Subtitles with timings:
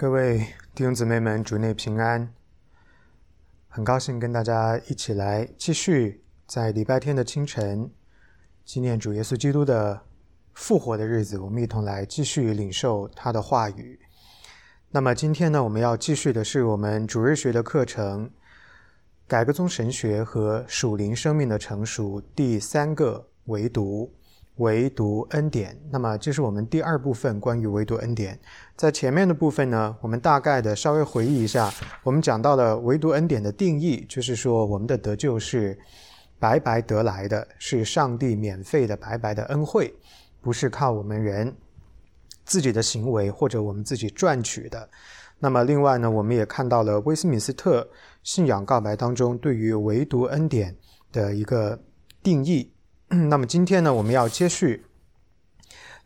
[0.00, 2.32] 各位弟兄姊妹们，主内平安！
[3.66, 7.90] 很高兴跟大家一起来继续在礼拜天的清晨，
[8.64, 10.00] 纪念主耶稣基督的
[10.54, 13.98] 复活的日子，我们一同来继续领受他的话语。
[14.92, 18.30] 那么今天呢，我们要继续的是我们主日学的课程——
[19.26, 24.14] 改革宗神学和属灵生命的成熟第三个唯独。
[24.58, 28.38] 唯独恩典，那么这是我们第二部分关于唯独恩典。
[28.76, 31.72] 在前面的部分呢，我们大概的稍微回忆一下，
[32.02, 35.78] 我们讲到了唯独恩典的定义，就是说我们的得救是
[36.40, 39.94] 白白得来的，是上帝免费的白白的恩惠，
[40.40, 41.54] 不是靠我们人
[42.44, 44.88] 自己的行为或者我们自己赚取的。
[45.38, 47.88] 那么另外呢，我们也看到了威斯敏斯特
[48.24, 50.76] 信仰告白当中对于唯独恩典
[51.12, 51.78] 的一个
[52.24, 52.72] 定义。
[53.08, 54.84] 那么今天呢，我们要接续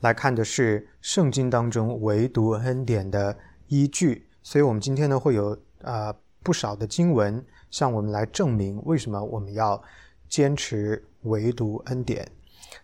[0.01, 9.83] 来看的是圣经当中唯独恩典的依据，所以我们今天呢会有啊不少的经文向我们来证明为什么我们要
[10.28, 12.30] 坚持唯独恩典。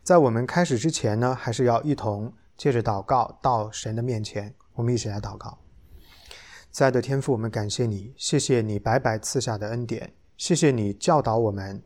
[0.02, 5.58] 在我们开始之前呢，还是要一同借着祷告到神的面前，我们一起来祷告。
[6.72, 11.82] 亲爱的天父，我们感谢你，谢谢你白白赐下的恩典，谢谢你教导我们。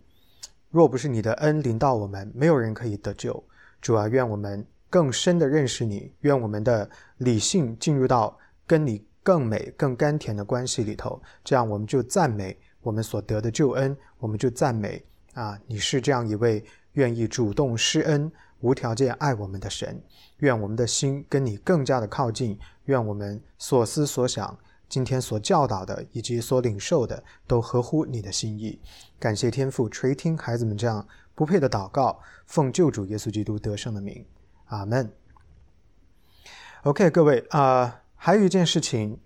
[0.72, 3.44] 若不是你的恩临到我们，没有人可以得救。
[3.82, 11.20] 主啊，愿我们更深的认识你，愿我们的理性进入到跟你更美、更甘甜的关系里头。
[11.44, 20.02] 这样，我们就赞美我们所得的救恩，我们就赞美啊，你是这样一位愿意主动施恩、无条件爱我们的神。
[20.38, 24.58] 愿我们的心跟你更加的靠近，愿我们所思所想。
[24.92, 28.78] 今天所教导的以及所领受的，都合乎你的心意。
[29.18, 34.26] 感谢天父垂听孩子们这样不配的祷告，奉救主耶稣基督得胜的名，
[34.66, 35.10] 阿门。
[36.82, 39.18] OK，各位啊，还有一件事情，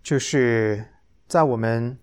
[0.00, 0.86] 就是
[1.26, 1.98] 在我们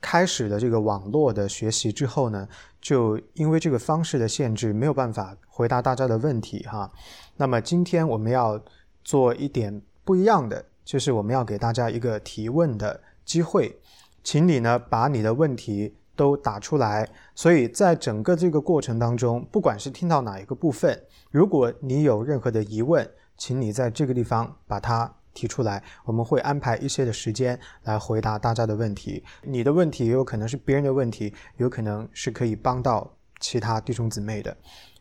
[0.00, 2.48] 开始的这个网络的学习之后呢，
[2.80, 6.90] 就因为这个方式的限制，没有办法回答大家的问题哈。
[7.36, 8.60] 那么今天我们要
[9.04, 10.64] 做一点不一样的。
[10.86, 13.76] 就是我们要给大家一个提问的机会，
[14.22, 17.06] 请你呢把你的问题都打出来。
[17.34, 29.24] 所以在整个这个过程当中，不管是听到哪一个部分，如果你有任何的疑问，请你在这个地方把它提出来，我们会安排一些的时间来回答大家的问题。
[29.42, 34.56] 你的问题也有可能是别人的问题，有可能是可以帮到其他弟兄姊妹的。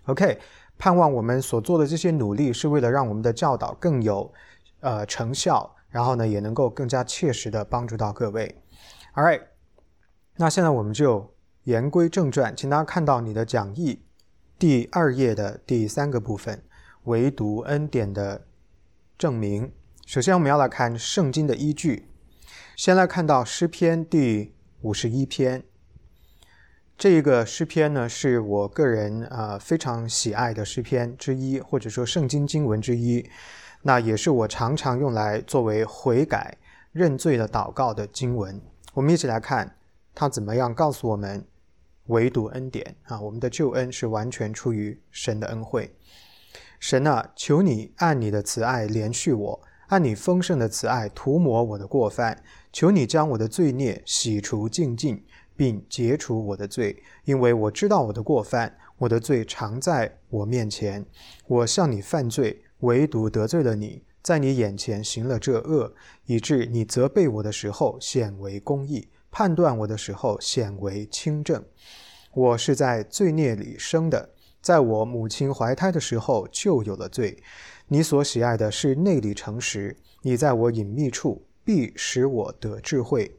[0.07, 0.39] OK，
[0.79, 4.33] 盼望我们所做的这些努力是为了让我们的教导更有
[4.79, 5.74] 呃成效。
[5.95, 8.53] 然后呢，也能够更加切实的帮助到各位。
[9.13, 9.43] All right，
[10.35, 11.33] 那现在我们就
[11.63, 14.03] 言归正传，请大家看到你的讲义
[14.59, 16.61] 第二页的第三个部分，
[17.05, 18.45] 唯独恩典的
[19.17, 19.71] 证明。
[20.05, 22.09] 首先，我们要来看圣经的依据。
[22.75, 25.63] 先来看到诗篇第五十一篇，
[26.97, 33.29] 这一个诗篇呢，是我个人啊非常喜爱的诗篇之一，或者说圣经经文之一。
[33.87, 36.57] 那也是我常常用来作为悔改、
[36.91, 38.59] 认罪的祷告的经文。
[38.95, 39.75] 我们一起来看
[40.15, 41.45] 他怎么样告诉我们：
[42.07, 45.95] 唯独恩典啊，我们的救恩是完全出于神的恩惠。
[46.79, 52.41] 神啊，求你按你的慈爱连续我，按你丰盛的慈爱涂抹我的过犯。
[52.73, 55.23] 求你将我的罪孽洗除净尽，
[55.55, 61.05] 并解除我的罪，因为我知道我的过犯，我的罪常在我面前。
[61.45, 62.63] 我向你犯罪。
[62.79, 65.93] 唯独得罪了你，在你眼前行了这恶，
[66.25, 71.63] 以致你责备我的时候显为公义，判断我的时候显为清正。
[72.33, 74.31] 我是在罪孽里生的，
[74.61, 77.41] 在我母亲怀胎的时候就有了罪。
[77.87, 83.37] 你所喜爱的是内里诚实，你在我隐秘处必使我得智慧。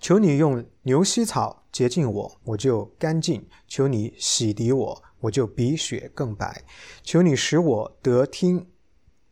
[0.00, 5.02] 求你用牛膝草洁净我，我就干净；求你洗涤我。
[5.20, 6.62] 我就比雪更白，
[7.02, 8.66] 求你使我得听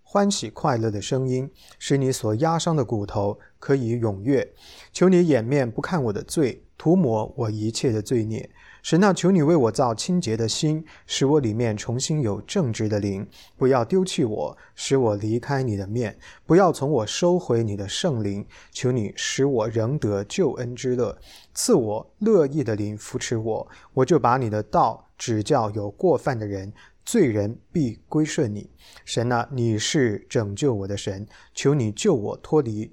[0.02, 4.52] 欢喜快乐的声音，使你所压伤的骨头可以踊跃。
[4.92, 8.48] 求你掩面不看我的罪，涂抹我一切的罪孽。
[8.82, 13.28] 神啊，求你为我造清洁的心，使我里面重新有正直的灵。
[13.56, 16.12] 不要丢弃我，使我离开你的面；
[16.46, 18.46] 不要从我收回你的圣灵。
[18.70, 21.18] 求你使我仍得救恩之乐，
[21.52, 23.68] 赐我乐意的灵扶持我。
[23.92, 25.05] 我就把你的道。
[25.16, 26.72] 指教有过犯的人，
[27.04, 28.70] 罪人必归顺你。
[29.04, 32.92] 神啊，你是拯救我的神，求你救我脱离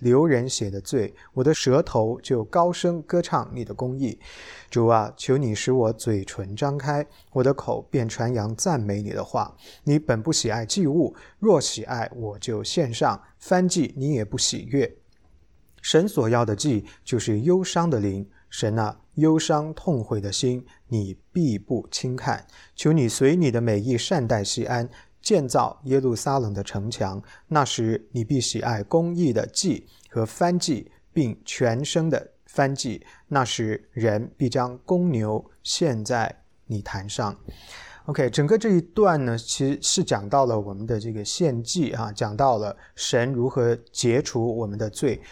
[0.00, 4.18] 流人血的罪，我的舌头就高声歌唱你的公义。
[4.68, 9.56] 主啊，求你使我嘴唇张开，我的口便传扬赞美你的话。
[9.84, 14.96] 你本不喜爱祭物，若喜爱，我就献上；翻祭你也不喜悦。
[15.80, 18.28] 神所要的祭，就是忧伤的灵。
[18.48, 22.46] 神啊，忧伤痛悔的心，你必不轻看。
[22.74, 24.88] 求你随你的美意善待西安。
[25.20, 33.06] 建造耶路撒冷的城墙，那时你必喜爱公义的祭和翻祭，并全生的翻祭。
[33.28, 37.38] 那时人必将公牛献在你坛上。
[38.06, 45.22] OK，整个这一段呢，其实是讲到了我们的这个献祭啊，讲到了神如何解除我们的罪。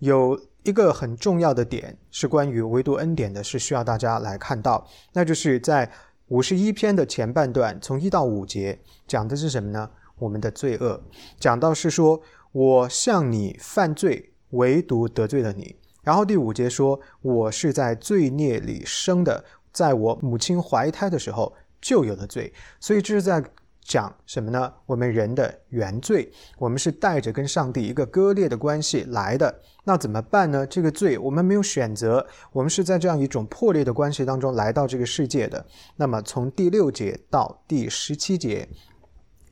[0.00, 5.90] 有一个很重要的点是关于唯独恩典的，是需要大家来看到，那就是在。
[6.30, 8.78] 五十一篇的前半段，从一到五节
[9.08, 9.90] 讲的是什么呢？
[10.16, 11.02] 我们的罪恶，
[11.40, 12.22] 讲到是说，
[12.52, 15.74] 我向你犯罪，唯独得罪了你。
[16.04, 22.54] 然后第五节说，我是在罪孽里生的，在我母亲怀胎的时候就有了罪。
[22.78, 23.42] 所以这是在。
[23.82, 24.72] 讲什么呢？
[24.86, 29.60] 我们人的原罪，我们是带着跟上帝一个割裂的关系来的。
[29.84, 30.66] 那怎么办呢？
[30.66, 35.66] 这个罪我们没有选择，我们是在这样一种破裂的关系当中来到这个世界的。
[35.96, 38.68] 那么从第六节到第十七节，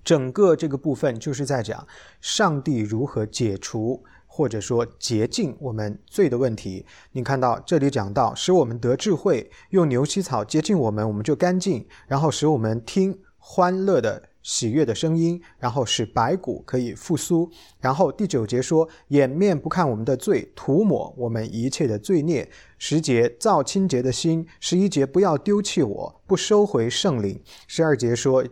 [0.05, 1.87] 整个这个部分就是在讲
[2.21, 6.87] 上帝如何解除或者说洁净我们罪的问题。
[7.13, 13.19] 你看到这里讲到，使我们得智慧，用牛膝草洁净我们，我们就干净，然后使我们听
[13.51, 14.23] 欢乐的。
[14.41, 17.51] 喜悦的声音，然后使白骨可以复苏。
[17.81, 22.49] 然后第九节说：“掩面不看我们的罪，涂抹我们一切的罪孽。”
[22.79, 24.47] 十节造清洁的心。
[24.59, 27.43] 十一节不要丢弃我，不收回圣灵。
[27.67, 28.43] 十二节说：“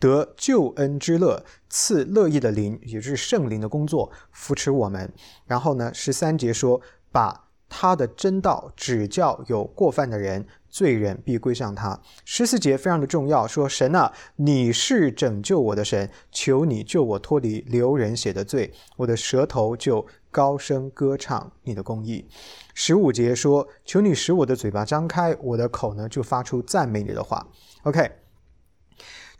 [0.00, 5.12] 得救恩之乐，赐乐意的灵，也就是圣灵的工作扶持我们。”
[5.46, 6.80] 然后呢，十三节说
[7.12, 12.00] ：“把他的真道指教有过犯的人。”罪人必归向他。
[12.24, 22.26] 十四节非常的重要，说神啊，你是拯救我的神，求你救我脱离流人血的罪，我的舌头就高声歌唱你的公义。
[22.72, 27.46] 十五节说，求你使我的嘴巴张开，我的口呢就发出赞美你的话。
[27.82, 28.10] OK，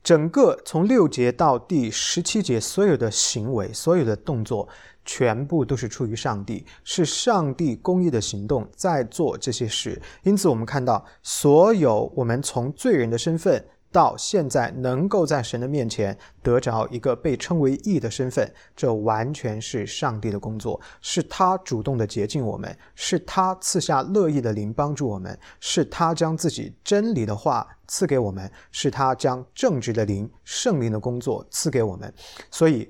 [0.02, 4.68] 整个从六节到第十七节，所有的行为，所有的动作。
[5.02, 10.00] 全部都是出于上帝，是上帝公义的行动在做这些事。
[10.22, 32.12] 因此，我们看到所有我们从罪人的身份到现在能够在神的面前得着一个被称为义的身份，这完全是上帝的工作，是他主动的洁净我们，是他赐下乐意的灵帮助我们，是他将自己真理的话赐给我们，是他将正直的灵圣灵的工作赐给我们。
[32.50, 32.88] 所以，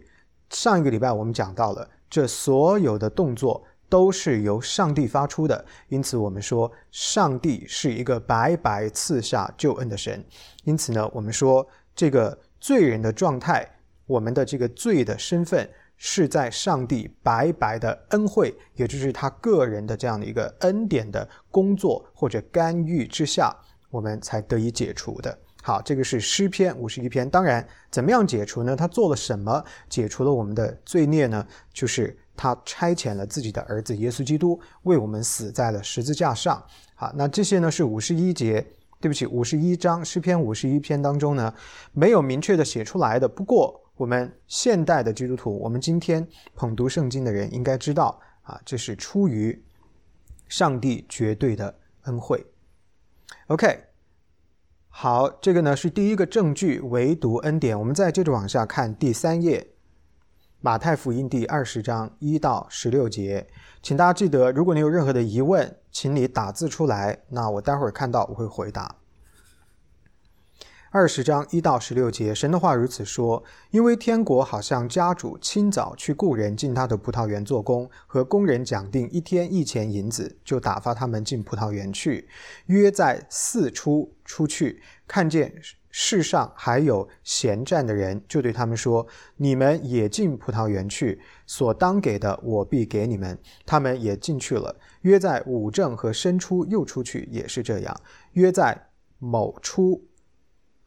[0.51, 1.89] 上一个礼拜我们讲到了。
[2.11, 10.25] 这所有的动作都是由上帝发出的，因此我们说上帝是一个白白赐下救恩的神。
[10.65, 13.69] 因此呢，我们说这个罪人的状态，
[14.07, 23.55] 我们的这个罪的身份，是在上帝白白的恩惠，也就是他个人的这样的一个恩典的工作或者干预之下，
[23.91, 25.37] 我们才得以解除的。
[25.63, 27.29] 好，这个是诗篇五十一篇。
[27.29, 28.75] 当然，怎么样解除呢？
[28.75, 31.47] 他做了什么解除了我们的罪孽呢？
[31.71, 36.65] 就是他差遣了自己的儿子耶稣基督为我们死在了十字架上。
[36.95, 38.67] 好，那这些呢是五十一节，
[39.01, 41.53] 对不起，五十一章诗篇五十一篇当中呢
[41.93, 43.29] 没有明确的写出来的。
[43.29, 49.63] 不过，我们现代的基督徒，我们今天捧读圣经的人应该知道啊，这是出于
[50.49, 52.43] 上帝绝对的恩惠。
[53.49, 53.90] OK。
[54.93, 57.79] 好，这个呢是第一个证据，唯独恩典。
[57.79, 59.61] 我们再接着往下看第三页，
[60.61, 63.47] 《马太福音》第二十章一到十六节，
[63.81, 68.97] 请大家记得，如果你有任何的疑问，请你打字出来，那我待会儿看到我会回答。
[70.93, 82.29] 二十章一到十六节，神的话如此说：因为天国好像家主清早去雇人进他的葡萄园做工，和工人讲定一天一钱银子，就打发他们进葡萄园去。
[82.67, 85.55] 约在四出出去，看见
[85.91, 89.07] 世上还有闲站的人，就对他们说：
[89.37, 93.39] 你们也进葡萄园去，所当给的我必给你们。
[93.65, 94.75] 他们也进去了。
[95.03, 97.97] 约在五正和申出又出去，也是这样。
[98.33, 98.89] 约在
[99.21, 100.10] 某出。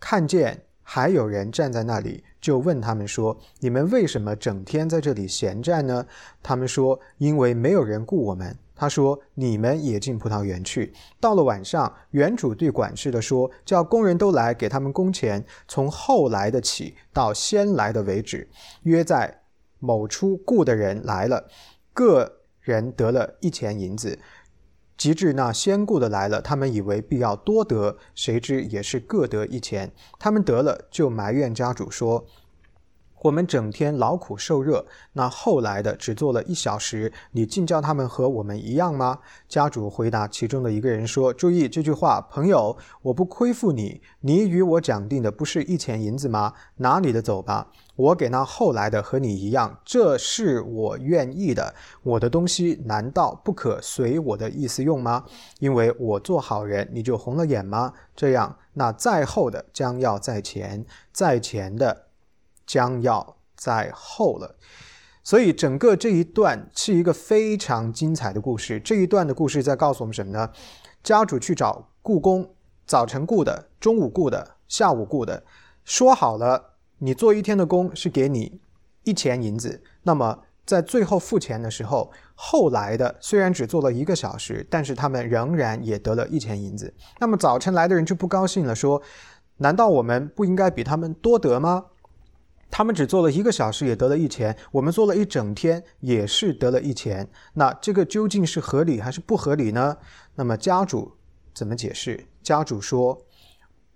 [0.06, 6.06] 看见还有人站在那里，就问他们说：“你们为什么整天在这里闲站呢？”
[6.44, 10.92] 他们说：“因为没有人雇我们。”他说：“你们也进葡萄园去。”
[11.22, 18.50] 到了晚上，园主对管事的说：“叫工人都来，给他们工钱，从后来的起到先来的为止。”
[18.84, 19.40] 约在
[19.80, 21.48] 某处雇的人来了，
[21.94, 24.20] 个人得了一钱银子。
[25.04, 29.92] 及至那先雇的来了，他们以为必要多得，谁知也是各得一钱。
[30.18, 32.26] 他们得了，就埋怨家主说。
[33.24, 39.20] 我们整天劳苦受热，那后来的只做了一小时，你竟叫他们和我们一样吗？
[39.50, 46.54] 家主回答其中的一个人说：“注意这句话，朋友，我不亏负你，你与我讲定的不是一钱银子吗？
[46.78, 51.74] 拿你的走吧，我给那后来的和你一样，这是我愿意的。
[52.02, 55.26] 我的东西难道不可随我的意思用吗？
[55.60, 57.94] 因为我做好人，你就红了眼吗？
[58.16, 62.08] 这样，那在后的将要在前，在前的。”
[62.66, 64.56] 将要在后了，
[65.22, 68.80] 所以整个这一段是一个非常精彩的故事。
[68.80, 70.50] 这一段的故事在告诉我们什么呢？
[71.04, 72.56] 家主去找故宫，
[72.88, 75.44] 早晨雇的，中午雇的，下午雇的，
[75.84, 76.73] 说好了，
[77.04, 78.62] 你做一天的工是给你
[79.04, 79.84] 一钱银子。
[80.04, 86.94] 那么在最后付钱的时候，后来的虽然只做了一个小时，但是他们仍然也得了一钱银子。
[87.20, 89.02] 那么早晨来的人就不高兴了，说：
[89.58, 91.88] 难道我们不应该比他们多得吗？
[92.72, 97.30] 他们只做了一个小时，也得了一钱；我们做了一整天，也是得了一钱。
[97.56, 99.98] 那这个究竟是合理还是不合理呢？
[100.36, 101.12] 那么家主
[101.54, 102.26] 怎么解释？
[102.42, 103.22] 家主说：“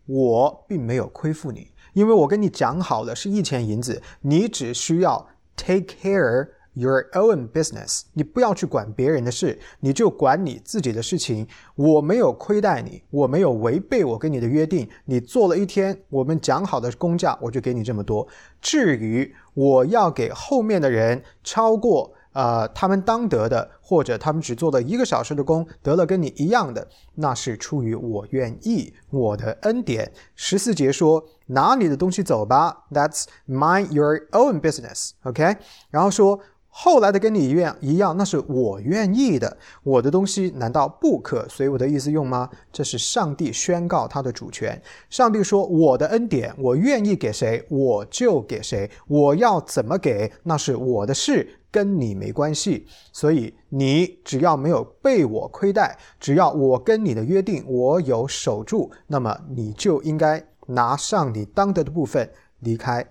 [0.05, 11.47] 我并没有亏负你，因为我跟你讲好了是一钱银子，你只需要 take care。” Your own business，你不要去管别人的事，你就管你自己的事情。
[11.73, 14.87] 我没有亏待你，我没有违背我跟你的约定。
[15.05, 18.27] 你做了一天，我们讲好的工价，我就给你这么多。
[18.61, 22.13] 至于我要给后面的人超过。
[22.37, 30.11] 呃，他们当得的，或者他们只做了一个小时的工，得了跟你一样的，那是出于我愿意，我的恩典。
[30.35, 35.13] 十四节说，拿你的东西走吧，That's mind your own business。
[35.23, 35.57] OK，
[35.89, 36.39] 然后说。
[36.79, 39.57] 后来的跟你一样一样，那是我愿意的。
[39.81, 42.47] 我的东西难道不可随我的意思用吗？
[42.71, 44.79] 这是上帝宣告他的主权。
[45.09, 48.87] 上帝说：“我的恩典，我愿意给谁，我就给谁。
[49.07, 52.85] 我要怎么给，那是我的事，跟你没关系。
[53.11, 62.29] 所以你只要没有被我亏待，只要我跟你的约定我有守住，那么你就应该拿上你当得的部分
[62.59, 63.03] 离开。”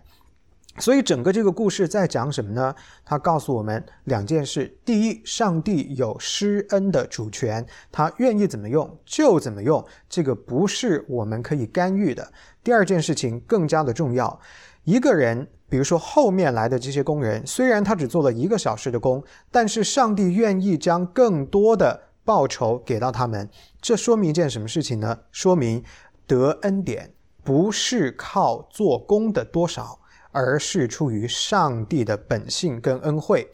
[0.79, 2.75] 所以整个这个故事在讲什么呢？
[3.05, 12.31] 他告诉我们两件事：第一，上帝有施恩的主权，他愿意怎么用就怎么用，这个不是我们可以干预的。
[12.63, 14.39] 第二件事情更加的重要，
[14.85, 23.49] 一个人，比如说后面来的这些工人，虽然他只做了一个小时的工，但是上帝愿意将更多的报酬给到他们，
[23.81, 25.21] 这说明一件什么事情呢？
[25.33, 25.83] 说明
[26.27, 30.01] 得恩典不是靠做工的多少。
[30.37, 33.51] 而是出于上帝的本性跟恩惠，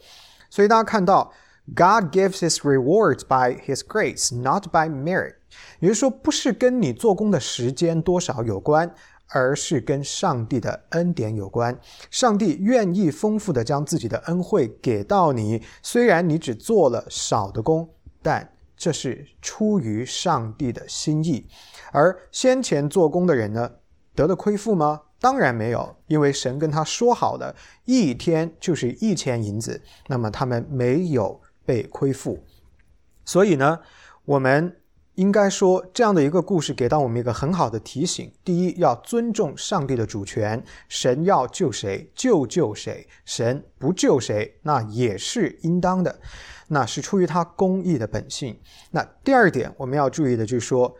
[0.49, 1.31] 所以大家看到
[1.73, 5.35] ，God gives His rewards by His grace, not by merit。
[5.79, 8.93] 也就是说，不是跟你做工的时间多少有关，
[9.29, 11.79] 而是跟上帝的恩典有关。
[12.11, 17.89] 上帝愿意丰富的将自己的恩惠给到你，虽然你只做了少的工，
[18.21, 21.47] 但这是出于上帝的心意。
[21.93, 23.71] 而先前做工的人呢，
[24.13, 24.99] 得了亏负吗？
[25.23, 32.43] 当然没有，因为神跟他说好的，一天就是一千银子，那么他们没有被亏负。
[33.23, 33.79] 所以呢，
[34.25, 34.75] 我们
[35.15, 46.19] 应该说这样的一个故事给到我们一个很好的提醒：第一，要尊重上帝的主权，神要救谁就救谁，神不救谁那也是应当的，
[46.67, 48.59] 那是出于他公义的本性。
[48.91, 50.93] 那第二点我们要注意的就是说。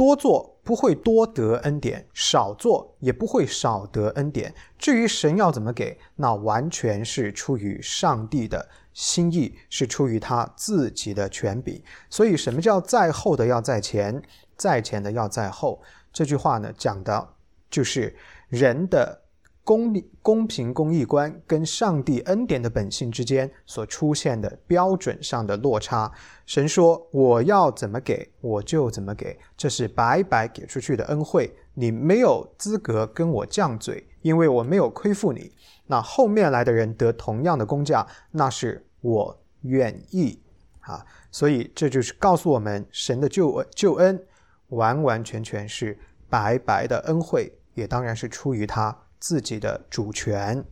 [0.00, 4.54] 多做不会多得恩典，少做也不会少得恩典。
[4.78, 11.82] 至于神要怎么给，那完全是出于上帝的心意，是出于他自己的权柄。
[12.08, 14.22] 所以，什么叫在后的要在前，
[14.56, 15.82] 在前的要在后？
[16.10, 17.34] 这句话呢，讲的
[17.68, 18.16] 就是
[18.48, 19.20] 人的。
[19.62, 26.10] 公公平公义观跟上帝恩典的本性之间所出现的标准上的落差，
[26.44, 35.52] 神说我要怎么给我就怎么给，这是白白给出去的恩惠，你没有资格跟我犟嘴，因为我没有亏负你。
[35.86, 40.40] 那后面来的人得同样的工价，那是我愿意
[40.80, 44.26] 啊，所以这就是告诉我们，神的救恩救恩
[44.68, 45.96] 完完全全是
[46.28, 48.96] 白白的恩惠，也当然是出于他。
[49.20, 50.64] 自己的主权。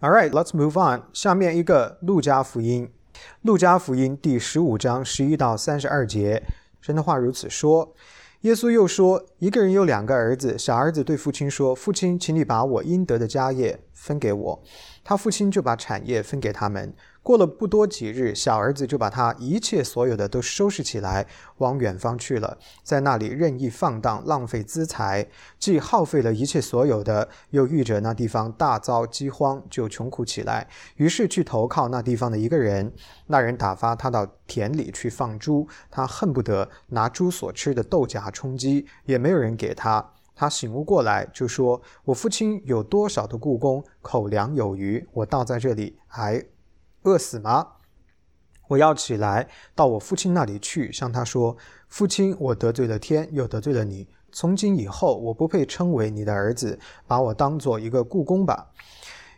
[0.00, 1.04] All right, let's move on.
[1.12, 2.92] 下面一个路加福音，
[3.42, 6.42] 路加福音第十五章十一到三十二节，
[6.80, 7.94] 神的话如此说。
[8.42, 14.62] 耶稣又说：“一个人有两个儿子，小儿子对父亲说：‘父亲，请你把我应得的家业分给我。
[15.02, 16.94] 他父亲就把产业分给他们。
[17.28, 21.26] 过了不多几日，小儿子就把他一切所有的都收拾起来，
[21.58, 30.66] 往远方去了，在那里任意放荡，浪费资财，既耗费了一切所有的，又遇着那地方大遭饥荒，就穷苦起来。
[30.96, 32.90] 于是去投靠那地方的一个人，
[33.26, 40.12] 那人打发他到田里去放猪，他恨不得拿猪所吃的豆荚充饥，也没有人给他。
[40.34, 46.42] 他醒悟过来，就说：“我父亲有多少的故宫，口粮有余，我倒在这里还。”
[47.08, 47.66] 饿死吗？
[48.68, 51.56] 我要起来到我父亲那里去，向他说
[51.88, 54.06] ：“父亲，我得罪了天，又得罪了你。
[54.30, 58.72] 从今以后，我不配称为你的儿子，把我当做一个故宫吧。”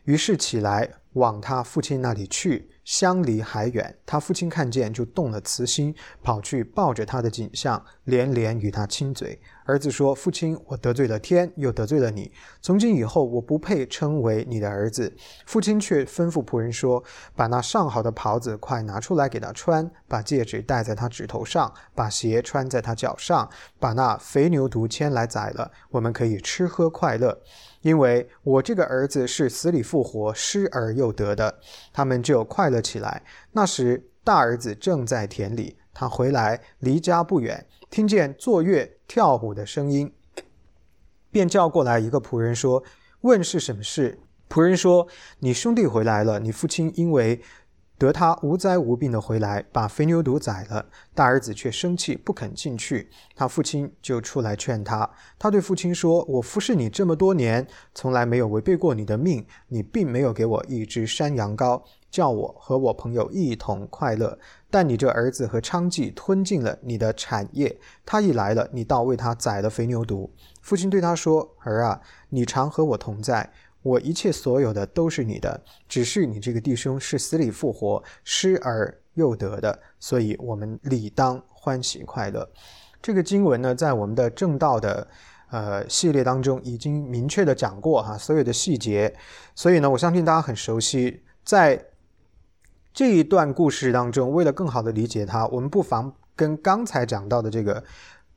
[0.03, 2.69] 于是起来往他父亲那里去。
[2.91, 5.95] 相离还远，他父亲看见就动了慈心，
[6.25, 9.41] 跑去抱着他的景象，连连与他亲嘴。
[9.65, 12.33] 儿子说：“父亲，我得罪了天，又得罪了你。
[12.61, 15.15] 从今以后，我不配称为你的儿子。”
[15.47, 17.01] 父亲却吩咐仆人说
[17.37, 27.41] ：“把那上好的袍子快拿出来给他穿，把戒指戴在他指头上，把鞋穿在他脚上，把那肥牛犊牵来宰了，我们可以吃喝快乐。
[27.83, 31.59] 因为我这个儿子是死里复活、失而又得的。”
[31.93, 33.23] 他们就快乐起来。
[33.53, 37.67] 那时，大儿子正在田里，他回来离家不远。
[37.91, 40.13] 听见坐月跳舞的声音，
[41.31, 42.85] 便叫过来一个仆人说
[43.23, 45.07] ：“问是什么事？”仆人说
[45.41, 46.41] ：“你兄弟回来了。
[46.41, 47.41] 你父亲因为
[48.01, 50.87] 得他无灾无病的回来，把肥牛犊宰了。
[51.15, 53.11] 大儿子却生气，不肯进去。
[53.37, 55.11] 他父亲就出来劝他。
[55.39, 59.45] 他对父亲说：‘我服侍你这么多年，从来没有违背过你的命。
[59.69, 64.37] 你并没有给我一只山羊羔。’”叫我和我朋友一同快乐，
[64.69, 67.79] 但你这儿子和娼妓吞尽了你的产业。
[68.05, 70.29] 他一来了，你倒为他宰了肥牛犊。
[70.61, 75.61] 父亲对他说：“儿啊，你常和我同在，我一切所有的都是你的。
[75.89, 82.49] 只是你这个弟兄是死里复活、失而又得的，所以我们理当欢喜快乐。”
[83.03, 85.07] 这个经文呢，在我们的正道的
[85.51, 89.15] 呃系列当中已经明确的讲过哈，所有的细节，
[89.55, 91.87] 所以呢，我相信大家很熟悉，在。
[92.93, 97.83] 这一段故事当中，为了更好的理解它，我们不妨跟刚才讲到的这个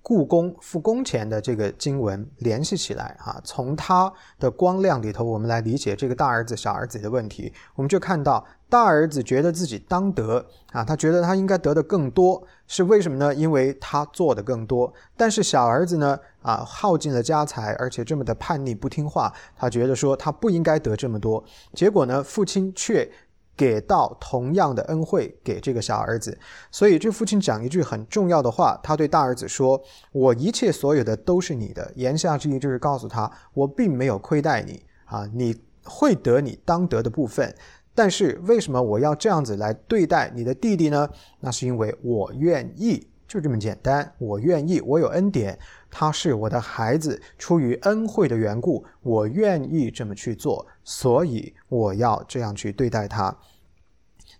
[0.03, 3.41] 故宫复工前的这个经文联系起来啊。
[3.43, 7.51] 从它的光亮里头，我们来理解这个大儿子、小儿子的问题。
[7.73, 13.33] 我们就看到大儿子觉得自己当得啊，他觉得他应该得的更多，是为什么呢？
[13.33, 14.93] 因为他做的更多。
[15.15, 21.43] 但是小儿子呢，啊，耗尽了家财，而且这么的叛逆不听话，他觉得说他不应该得这么多。
[21.73, 23.09] 结果呢，父亲却。
[23.55, 26.37] 给到同样的恩惠给这个小儿子，
[26.71, 37.53] 所以这父亲讲一句很重要的话，他对大儿子说：“我一切所有的都是你的。”言下之意就是告诉他，我并没有亏待你啊，你会得你当得的部分。
[37.95, 41.07] 但是为什么我要这样子来对待你的弟弟呢？
[41.39, 45.57] 那是因为我愿意，就这么简单，我愿意，我有恩典。
[45.89, 53.35] 他是我的孩子，出于恩惠的缘故，我愿意这么去做，所以我要这样去对待他。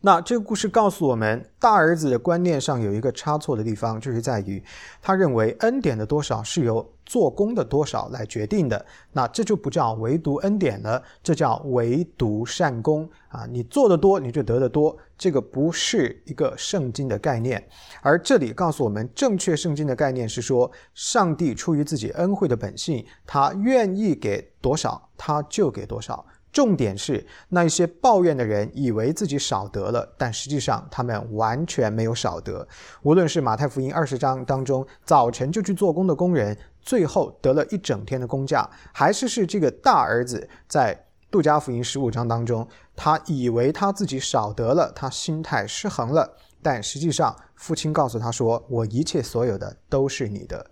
[0.05, 4.61] 那这个故事告诉我们，大儿子的观念上有一个差错的地方，就是在于
[5.01, 8.85] 他认为恩典的多少是由做工的多少来决定的。
[9.13, 13.45] 那这就不叫唯独恩典了，这叫唯独善功啊！
[13.45, 14.97] 你做的多，你就得的多。
[15.23, 17.65] 这个不是一个圣经的概念。
[18.01, 26.25] 而这里告诉我们，正确圣经的概念是说，上帝出于自己恩惠的本性，他愿意给多少，他就给多少。
[26.51, 32.67] 重点是那一些抱怨的人以为自己少得了，但实际上他们完全没有少得。
[33.03, 50.63] 无论是马太福音二十章当中早晨就去做工的工人，最后得了一整天的工价，还是是这个大儿子在杜家福音十五章当中，他以为他自己少得了，他心态失衡了，但实际上父亲告诉他说：“我一切所有的都是你的。”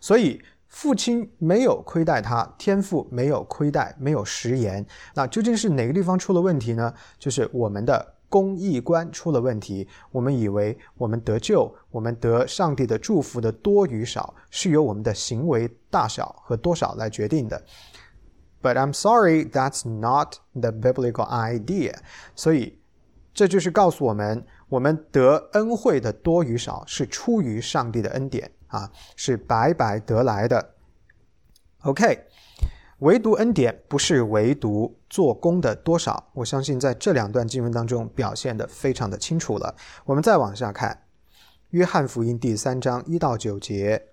[0.00, 0.40] 所以。
[0.66, 4.84] 父亲没有亏待他，天父没有亏待，没有食言。
[5.14, 6.92] 那究竟是哪个地方出了问题呢？
[7.16, 9.86] 就是我们的公益观出了问题。
[10.10, 17.62] 我们以为我们得救，我们得上帝的祝福的多与少，是由我们的行为大小和多少来决定的。
[18.64, 21.96] But I'm sorry, that's not the biblical idea.
[22.34, 22.78] 所以
[23.34, 28.50] 这就是告诉我们，我们得恩惠的多与少是出于上帝的恩典。
[28.68, 30.74] 啊，是白白得来的。
[31.82, 32.26] OK，
[32.98, 36.30] 唯独恩典不是唯独做工的多少。
[36.32, 39.76] 我相信在这两段经文当中表现的非常的清楚了。
[40.06, 40.90] 我们再往下看，
[41.70, 44.06] 《约翰福音》第三章一到九节，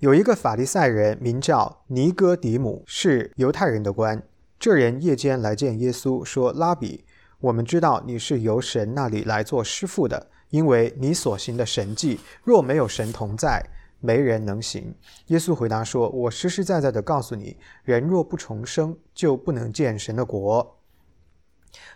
[0.00, 4.22] 有一个法利赛人名叫尼哥底母，是犹太人的官。
[4.58, 7.02] 这人夜间来见耶稣，说：“拉比，
[7.40, 13.64] 我们知道你是由神那里来做师傅的，因为你所行的神迹，若没有神同在，
[13.98, 14.94] 没人能行。”
[15.28, 20.76] 耶稣回答说：“我实实在在的告诉你，人若不重生，就不能见神的国。”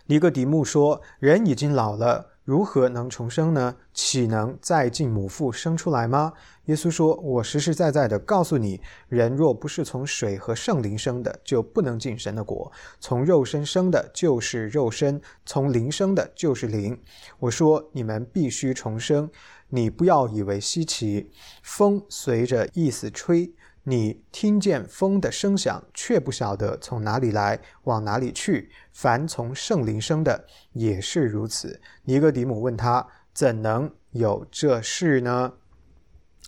[0.07, 3.75] 尼哥底木说：“人已经老了。”如何能重生呢？
[3.93, 6.33] 岂能再进母腹生出来吗？
[6.65, 12.71] 耶稣说：“我实实在在的告诉你，人若不是从水和圣灵生的，就不能进神的国。
[12.99, 16.99] 从肉身生的，就是肉身；从灵生的，就是灵。
[17.37, 19.29] 我说你们必须重生。
[19.69, 21.29] 你不要以为稀奇，
[21.61, 28.69] 风随着意思吹。”你听见风的声响，却不晓得从哪里来，往哪里去。
[28.93, 31.81] 凡从圣灵生的，也是如此。
[32.03, 35.53] 尼哥底母问他：“怎能有这事呢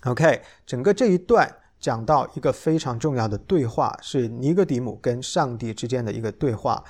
[0.03, 6.83] ？”OK，整个这一段讲到一个非常重要的对话，是尼哥底母跟上帝之间的一个对话。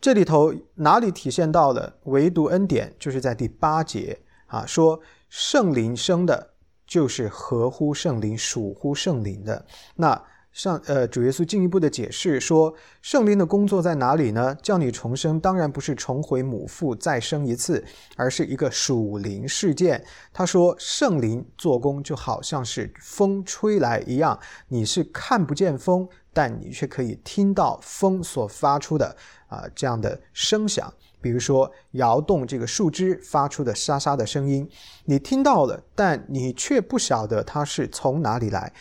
[0.00, 2.94] 这里头哪里体现到了唯独恩典？
[2.98, 6.49] 就是在第八节啊，说圣灵生的。
[6.90, 9.64] 就是合乎圣灵、属乎圣灵的。
[9.94, 14.52] 那上呃，主耶稣进一步的解释说，圣灵的工作在哪里呢？
[14.56, 17.84] 叫你重生，当然不是重回母腹再生一次，
[18.16, 20.04] 而是一个属灵事件。
[20.32, 30.92] 他说，圣灵做工就好像是风吹来一样，你是看不见风，但你却可以听到风所发出的啊这样的声响。
[31.20, 34.68] 比如说，摇动这个树枝发出的沙沙的声音，
[35.04, 38.72] 你听到了，但你却不晓得它是从哪里来，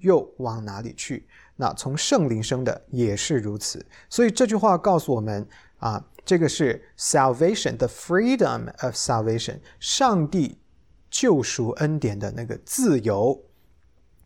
[0.00, 1.26] 又往哪里去。
[1.56, 3.84] 那从圣灵生的也是如此。
[4.08, 5.46] 所以这句话告诉我们
[5.78, 10.58] 啊，这个是 salvation，the freedom of salvation，上帝
[11.10, 13.40] 救赎恩典的那个自由，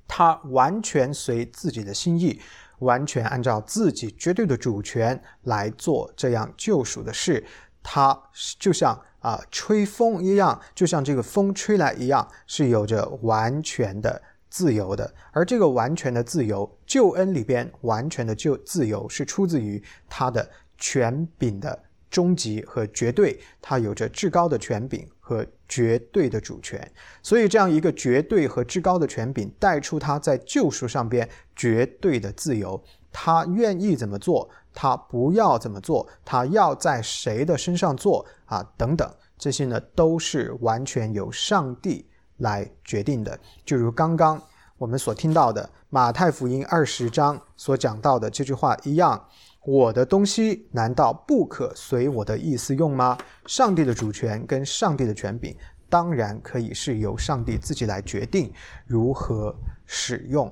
[0.07, 2.41] 它完全随自己的心意。
[2.81, 7.45] 完全按照自己绝对的主权来做这样救赎的事，
[7.83, 8.19] 它
[8.59, 15.13] 就像啊吹风一样，就像这个风吹来一样，是有着完全的自由的。
[15.33, 21.79] 而这个完全的自由，救恩里边完全的救自由，是出自于他的权柄的
[22.11, 25.47] 终极和绝对，他有着至高的权柄和。
[25.71, 26.81] 绝对的主权，
[27.23, 32.83] 所以这样一个绝对和至高的权柄带出他在救赎上边绝对的自由。
[33.13, 38.67] 他愿意怎么做，他不要怎么做，他要在谁的身上做啊？
[38.79, 42.07] 等等，这些呢都是完全由上帝
[42.39, 43.39] 来决定的。
[43.67, 44.43] 就如刚刚
[44.79, 49.23] 我们所听到的马太福音二十章所讲到的这句话一样。
[49.65, 53.19] 我的东西难道不可随我的意思用吗？
[53.47, 55.55] 上帝的主权跟上帝的权柄，
[55.91, 58.53] 当然可以是由上帝自己来决定
[58.87, 60.51] 如何使用。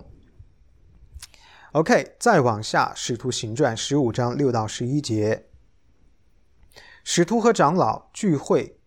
[1.73, 5.47] OK，再往下，《使徒行传》十五章六到十一节，
[7.05, 8.79] 使徒和长老聚会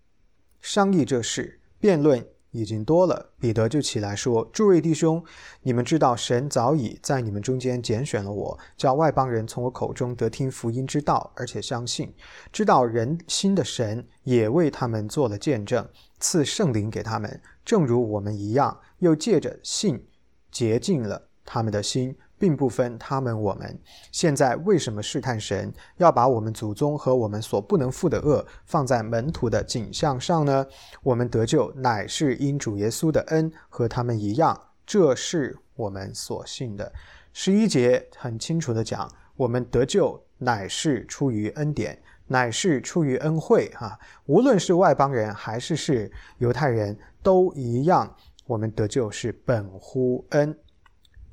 [0.60, 2.28] 商议这事，辩论。
[2.52, 5.24] 已经多了，彼得就起来说：“诸位弟兄，
[5.62, 12.14] 你们知道神早已在你们中间拣选了我，叫外邦人从我口中得听福音之道，而且相信。
[12.52, 15.88] 知道人心的神也为他们做了见证，
[16.20, 20.08] 赐圣灵给他们，正如我们一样，又借着信
[20.52, 23.80] 洁净了他们的心。”并不分他们我们。
[24.12, 30.66] 现在为什么试探神，要把我们祖宗和我们所不能负的恶放在门徒的景象上呢？
[31.04, 36.92] 我们得救乃是因主耶稣的恩，和他们一样，这是我们所信的。
[37.34, 43.70] 十一节很清楚的讲，我们得救乃是出于恩典，乃是出于恩惠。
[43.76, 50.58] 哈，无论是外邦人还是是犹太人都一样，我们得救是本乎恩，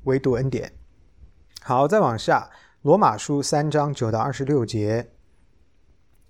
[0.03, 0.71] 唯独恩典。
[1.67, 2.49] 好，再往下，
[2.83, 5.09] 《罗马书》三章九到二十六节，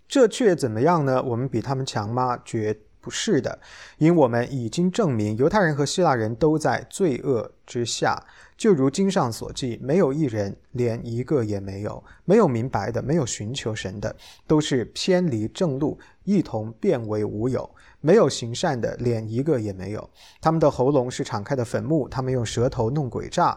[0.08, 1.22] 这却怎么样呢？
[1.22, 2.40] 我们比他们强吗？
[2.44, 3.60] 绝不是的，
[4.00, 8.20] 因我们已经证明，犹太人和希腊人都在罪恶之下，
[8.58, 14.16] 就如经上所记，没有一人，连一个也没有，没有明白的，没有寻求神的，
[14.48, 17.62] 都是偏离正路，一同变为无有；
[18.02, 20.10] 没有行善的，连一个也没有。
[20.42, 23.56] 他们的喉咙是敞开的坟墓，他们用舌头弄诡诈。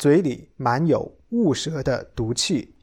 [0.00, 2.74] 嘴里满有雾蛇的毒气，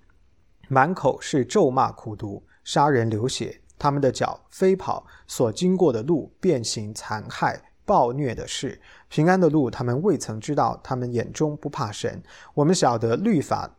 [0.67, 3.59] 满口是咒骂、苦毒、杀人、流血。
[3.79, 8.79] 他们的脚飞跑，所经过的路变形、残害、暴虐的事。
[9.09, 10.79] 平安的路，他们未曾知道。
[10.83, 12.21] 他们眼中不怕神。
[12.53, 13.75] 我们晓得律法。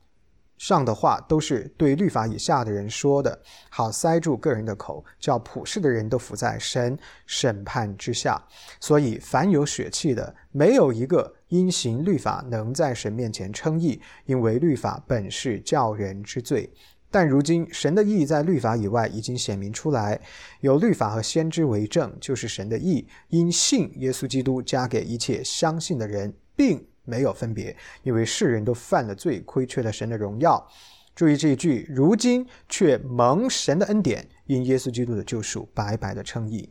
[0.59, 3.41] 上的话都是对律法以下的人说的，
[3.71, 8.43] 好塞住个人的口，叫普世的人都伏在神审判之下。
[8.81, 16.71] 所以凡有血气的，没有一个因行律法能在神面前称义，因为律法本是叫人之罪。
[17.11, 20.21] 但如今神的意在律法以外已经显明出来，
[20.61, 30.69] 有律法和先知为证，就是神的意，因信耶稣基督加给一切相信的人，并没有分别，因为世人都犯了罪，亏缺了神的荣耀。
[31.15, 36.71] 注意这一句，如今却蒙神的恩典，因耶稣基督的救赎，白白的称义。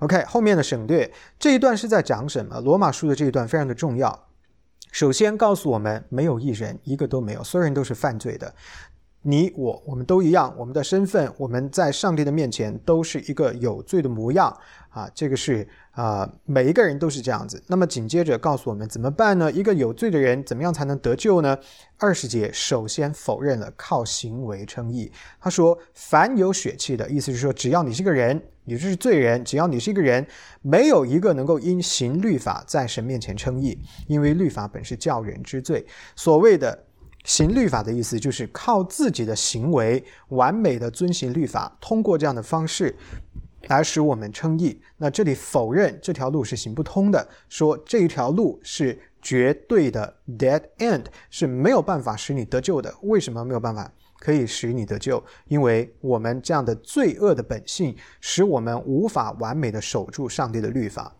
[0.00, 2.60] OK，后面的省略这一段是在讲什么？
[2.60, 4.26] 罗马书的这一段非常的重要。
[4.92, 8.52] 首先告诉我们，没有一人，一个都没有，所有人都是犯罪的。
[9.22, 14.56] 你我我们都一样，我们的身份，我们在上帝的面前都是一个有罪的模样
[14.88, 15.10] 啊！
[15.14, 17.62] 这个是啊，每一个人都是这样子。
[17.66, 19.52] 那么紧接着告诉我们怎么办呢？
[19.52, 21.58] 一个有罪的人怎么样才能得救呢？
[21.98, 25.12] 二十节首先否认了靠行为称义。
[25.38, 30.26] 他说：“凡有血气的，意思是说，只要你是个人，你就是罪人；只要你是一个人，
[30.62, 35.84] 没有一个能够因行律法在神面前称义，因为律法本是叫人之罪。
[36.16, 36.84] 所谓的。”
[37.24, 42.96] 行律法的意思就是靠自己的行为完美的遵行律法，通过这样的方式
[43.68, 44.80] 来使我们称义。
[44.96, 52.94] 那这里否认这条路是行不通的，说这一条路是绝对的 dead end，是没有办法使你得救的。
[53.02, 55.22] 为什么没有办法可以使你得救？
[55.46, 61.14] 因为我们这样的罪恶的本性，使我们无法完美的守住上帝的律法。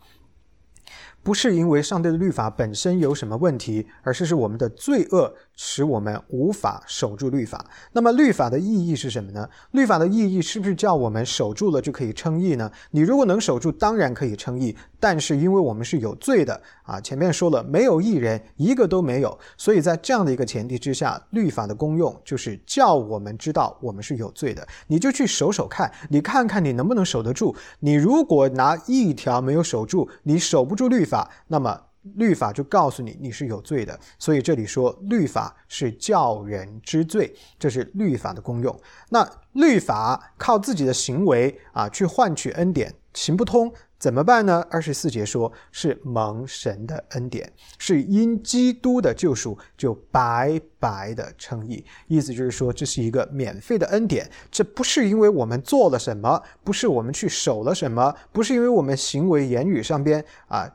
[1.23, 7.65] 不是因为上帝的律法本身有什么问题，而是是我们的罪恶使我们无法守住律法。
[7.93, 9.47] 那么律法的意义是什么呢？
[9.73, 12.71] 律法的意义是不是叫我们守住了就可以称义呢？
[12.93, 14.75] 你如果能守住，当然可以称义。
[14.99, 19.39] 但是因为我们是有罪的啊，前面说了没有一人，一个都没有。
[19.57, 24.67] 所以在这样的一个前提之下，律法的功用就是叫我们知道我们是有罪的。
[24.87, 27.55] 你就去守守看，你看看你能不能守得住。
[27.81, 31.10] 你如果拿一条没有守住，你守不住律法。
[31.11, 31.79] 法，那么
[32.15, 38.75] 律法就告诉你你是有罪的，所以这里说律法是叫人知罪，这是律法的功用。
[39.11, 44.65] 那律法靠自己的行为啊去换取恩典行不通，怎么办呢？
[44.71, 60.67] 二十四节说是蒙神的恩典，是因基督的救赎就白白的称义，意思就是说这是一个免费的恩典，这不是因为我们做了什么，不是我们去守了什么，不是因为我们行为言语上边啊。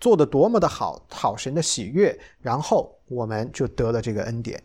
[0.00, 4.60] 做的多么的好，讨神的喜悦，然后我们就得了这个恩典，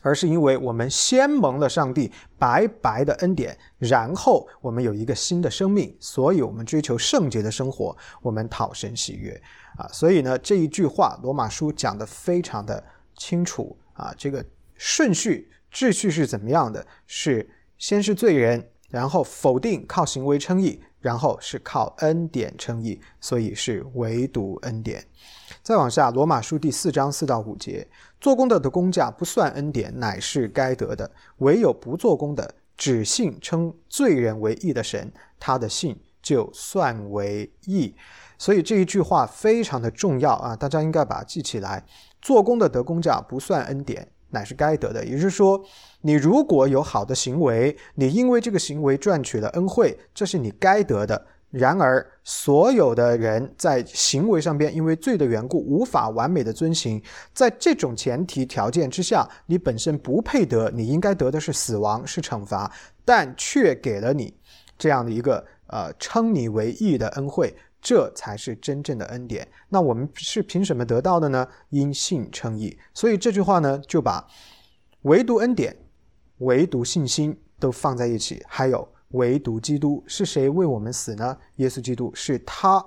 [0.00, 9.32] 而是因为我们先蒙了上帝白白的恩典，然后我们有一个新的生命，所以我们追求圣洁的生活，我们讨神喜悦
[9.76, 9.88] 啊。
[9.92, 12.82] 所以呢，这一句话，罗马书讲的非常的
[13.16, 14.44] 清楚啊，这个
[14.76, 16.86] 顺序秩序是怎么样的？
[17.06, 20.80] 是先是罪人，然后否定靠行为称义。
[21.04, 25.04] 然后是靠恩典称义，所以是唯独恩典。
[25.62, 27.86] 再往下，罗马书第四章四到五节：
[28.22, 31.06] 做工的的工价不算恩典，乃是该得的；
[31.40, 37.94] 唯有不做工的，只信称罪人为义的神，他的信就算为义。
[38.38, 41.84] 所以这一句话非常的重要啊，大家应该把它记起来。
[42.22, 44.08] 做工的得工价不算恩典。
[44.30, 45.64] 乃是该得的，也就是说，
[46.06, 51.26] 你如果有好的行为，你因为这个行为赚取了恩惠，这是你该得的。
[51.48, 62.70] 然而，所有的人在行为上边因为罪的缘故无法完美的遵行，在这种前提条件之下，你本身不配得，你应该得的是死亡，是惩罚，
[63.02, 64.34] 但却给了你
[64.76, 67.54] 这样的一个呃称你为义的恩惠。
[67.80, 69.46] 这才是真正的恩典。
[69.68, 71.46] 那我们是凭什么得到的呢？
[71.70, 72.76] 因信称义。
[72.92, 74.26] 所以这句话呢，就把
[75.02, 75.76] 唯独恩典、
[76.38, 78.42] 唯独信心都放在一起。
[78.48, 81.36] 还有唯独基督是谁为我们死呢？
[81.56, 82.84] 耶稣基督是他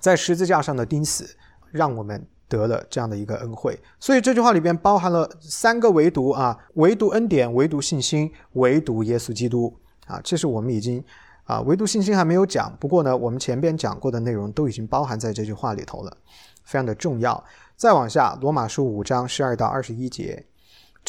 [0.00, 1.36] 在十字架上的钉死，
[1.70, 3.78] 让我们得了这样的一个恩惠。
[3.98, 10.20] 所以这句话里边包含了三个唯独啊：唯独恩典、唯独信心、唯独耶稣基督啊。
[10.22, 11.04] 这是我们已经。
[11.48, 12.76] 啊，唯独信心还没有讲。
[12.78, 16.14] 不过呢，我们前边讲过的内容都已经包含在这句话里头了，
[16.62, 17.42] 非常的重要。
[17.74, 20.44] 再往下，罗马书五章十二到二十一节。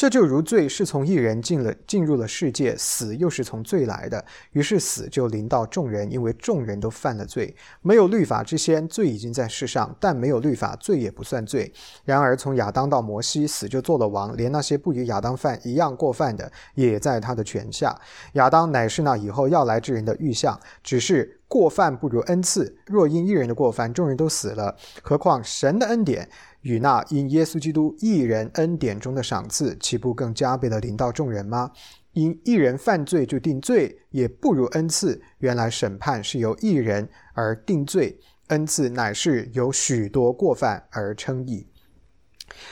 [0.00, 7.54] 这就如罪是从一人进了进入了世界，死又是从罪来的，于是死就临到众人，因为众人都犯了罪。
[7.82, 11.70] 没有律法之先，罪已经在世上，但没有律法，罪也不算罪。
[12.06, 17.94] 然而从亚当到摩西，死就做了王，连那些不与亚当犯一样过犯的，也在他的权下。
[18.32, 22.78] 亚当乃是那以后要来之人的预像，只是过犯不如恩赐。
[22.86, 26.28] 若因一人的过犯，众人都死了，何况神的恩典？
[26.60, 31.72] 与那因耶稣基督一人恩典中的赏赐，岂不更加倍的临到众人吗？
[32.12, 35.20] 因一人犯罪就定罪，也不如恩赐。
[35.38, 38.16] 原来审判是由一人而定罪，
[38.48, 41.66] 恩赐乃是由许多过犯而称义。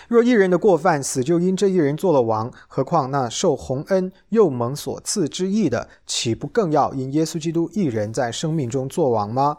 [0.09, 9.59] 若一人的过犯死就因这一人做了王，何况那受洪恩又蒙所赐之义的，岂不更要因耶稣基督一人在生命中作王吗？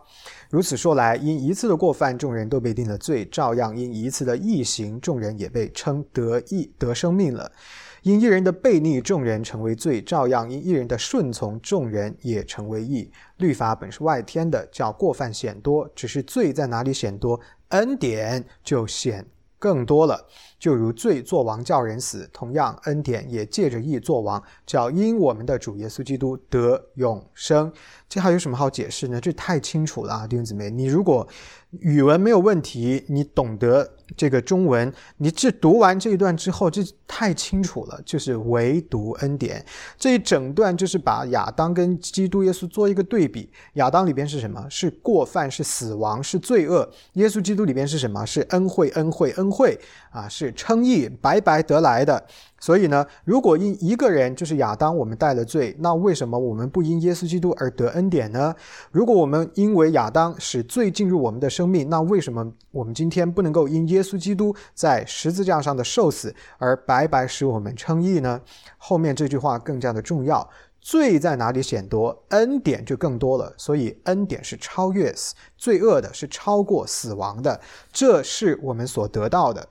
[0.50, 7.52] 如此说来，因一次的过犯，众人都被定了罪；照样因一次的义行，众人也被称得义得生命了。
[8.02, 13.12] 因一人的悖逆，众人成为罪；照样因一人的顺从，众人也成为义。
[13.38, 19.26] 律法本是外天的，叫过犯显多；只是罪在哪里显多，恩典就显。
[19.60, 20.26] 更多了，
[20.60, 27.72] 就如罪作王叫人死，同样恩典也借着义作王，叫因我们的主耶稣基督得永生。
[28.08, 29.22] 这还有什么好解释呢？
[29.22, 31.28] 这太清楚了啊，弟兄姊妹，你如果
[31.80, 33.90] 语文没有问题，你懂得。
[34.18, 39.64] 这个中文，你这读完这一段之后，这太清楚了，就是唯独恩典
[40.00, 43.52] 这一整段，就是把亚当跟基督耶稣做一个对比。
[43.74, 44.66] 亚当里边是什么？
[44.68, 46.92] 是过犯，是死亡，是罪恶。
[47.14, 48.26] 耶稣基督里边是什么？
[48.26, 52.26] 是恩惠，恩惠，恩惠啊，是称义，白白得来的。
[52.62, 58.54] 所以呢，如果因一个人就是亚当，我们带了罪，那为什么我们不因耶稣基督而得恩典呢？
[58.92, 68.42] 如果我们因为亚当使罪进入我们的生命，那为什么我们今天不能够因耶稣基督在十字架上的受死而白白使我们称义呢？
[68.78, 70.50] 后面这句话更加的重要：
[70.82, 73.54] 罪在哪里显多，恩典就更多了。
[73.58, 77.62] 所以恩典是超越死罪恶的，是超过死亡的，
[77.94, 79.66] 这是我们所得到的。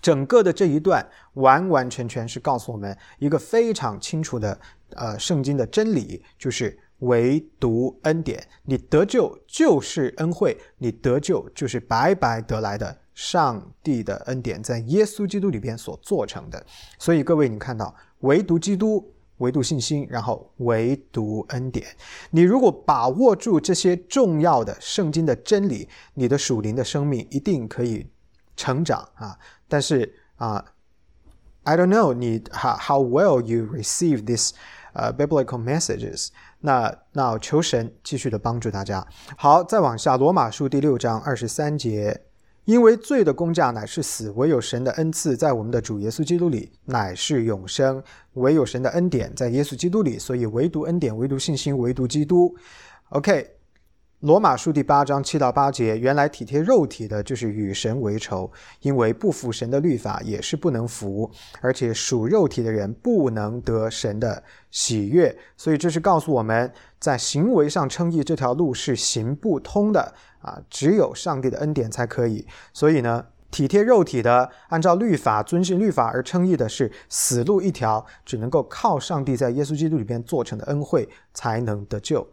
[0.00, 4.58] 整个的这一段完完全全是告诉我们一个非常清楚的，
[4.90, 16.64] 呃，圣经的真理，就是唯独恩典，你得救就是恩惠，你得救就是白白得来的上帝的恩典，在耶稣基督里边所做成的。
[16.98, 21.86] 所以各位，你看到唯独基督，唯独信心，然后唯独恩典。
[22.30, 28.06] 你如果把握住这些重要的圣经的真理，你的属灵的生命一定可以
[28.56, 29.38] 成长啊。
[29.70, 30.62] 但是啊
[31.62, 34.52] ，I don't know 你 how how well you receive this
[34.92, 36.28] 呃 biblical messages。
[36.58, 39.06] 那那求神继续的帮助大家。
[39.38, 42.20] 好，再往下，罗马书第六章二十三节，
[42.64, 48.02] 因为罪的工价乃是死，唯有神的恩赐在我们的主耶稣基督里乃是永生，
[48.34, 52.54] 唯有神的恩典在耶稣基督里，所以唯独恩典，唯独信心，唯独基督。
[53.10, 53.59] OK。
[54.20, 58.50] 罗马书第八章七到八节，原来体贴肉体的，就是与神为仇，
[58.82, 61.30] 因为不服神的律法也是不能服，
[61.62, 72.46] 而且属肉体的人不能得神的喜悦，所以这是告诉我们在行为上称义这条路是行不通的啊，只有上帝的恩典才可以。
[72.74, 82.28] 所以呢，体贴肉体的，按照律法遵循律法而称义的是死路一条，只能够靠上帝在耶稣基督里边做成的恩惠才能得救。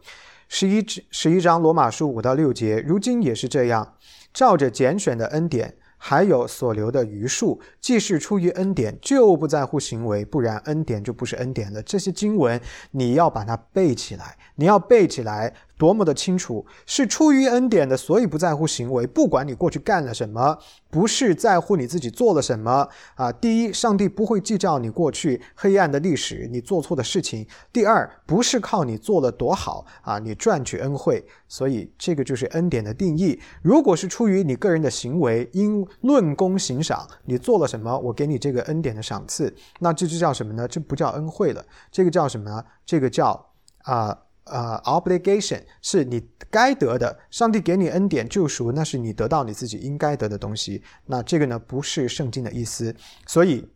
[0.48, 3.94] 十一至十一章罗马书五到六节，如今也是这样，
[4.32, 11.82] 照着拣选的恩典，还有所留的余数，既是出于恩典，就不在乎行为，不然恩典就不是恩典了。
[11.82, 12.60] 这些经文
[12.92, 15.54] 你要把它背起来，你要背起来。
[15.78, 19.06] 多么的清楚，是出于恩典的，所以不在乎行为。
[19.06, 20.58] 不管你过去干了什么，
[20.90, 23.30] 不是在乎你自己做了什么啊。
[23.30, 27.46] 第一，上帝不会计较你过去黑暗的历史，你做错的事情。
[27.72, 31.24] 第二，不是靠你做了多好啊，你赚取恩惠。
[31.46, 33.40] 所以这个就是恩典的定义。
[33.62, 40.66] 如果是出于你个人的行为，因论功行赏，你做了什么，我给你这个恩典的赏赐，那这就叫什么呢？
[40.66, 42.64] 这不叫恩惠了，这个叫什么呢？
[42.84, 43.52] 这个叫
[43.84, 44.18] 啊。
[44.50, 50.82] 呃，obligation 是你该得的，上帝给你恩典救赎，那是你得到你自己应该得的东西。
[51.06, 52.94] 那这个呢，不是圣经的意思。
[53.26, 53.68] 所以，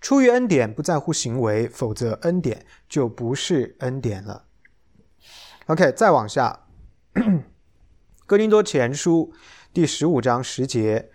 [0.00, 4.44] 出于恩典不在乎行为，否则恩典就不是恩典了。
[5.66, 6.66] OK，再往下，
[8.26, 9.32] 《哥林多前书》
[9.72, 11.09] 第十五章十节。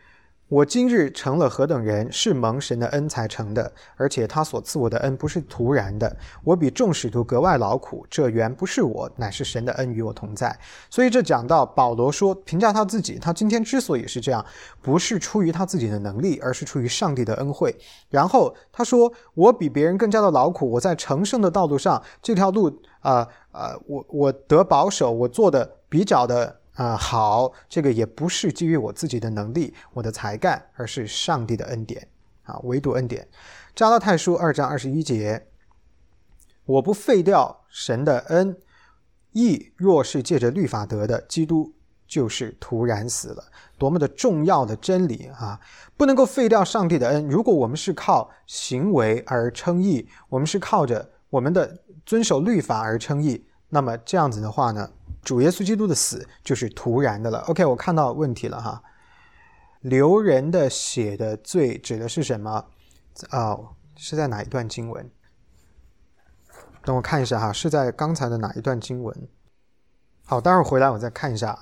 [0.48, 6.16] 我今日成了何等人，是蒙神的恩才成的，而且他所赐我的恩不是徒然的。
[6.44, 10.56] 我比众使徒格外劳苦，这原不是我，乃是神的恩与我同在。
[10.88, 14.46] 所以这讲到保罗说，评价他自己，他今天之所以是这样，
[14.84, 17.76] 不是出于他自己的能力，而是出于上帝的恩惠。
[18.10, 26.60] 然后他说，我比别人更加的劳苦，我在成圣的道路上，这条路啊啊，我我得保守，我做的比较的。
[26.76, 32.08] 啊，好，这个也不是基于我自己的能力、我的才干，而是上帝的恩典
[32.44, 33.28] 啊，唯独恩典。
[33.74, 35.48] 加拉太书二章二十一节，
[36.66, 38.58] 我不废掉神的恩，
[39.32, 41.74] 义若是借着律法得的，基督
[42.08, 43.44] 就是突然死了。
[43.78, 45.60] 多么的重要的真理啊！
[45.98, 47.28] 不能够废掉上帝的恩。
[47.28, 54.90] 如果我们是靠行为而称义，我们是靠着我们的遵守律法而称义，那么这样子的话呢？
[55.26, 57.40] 主耶稣基督的死就是突然的了。
[57.48, 58.82] OK，我看到问题了哈。
[59.82, 62.66] 流人的血的罪指的是什么？
[63.32, 65.12] 哦，是在哪一段经文？
[66.84, 69.28] 等我看一下哈，是在刚才的哪一段经文？
[70.26, 71.58] 好，待会儿回来我再看一下。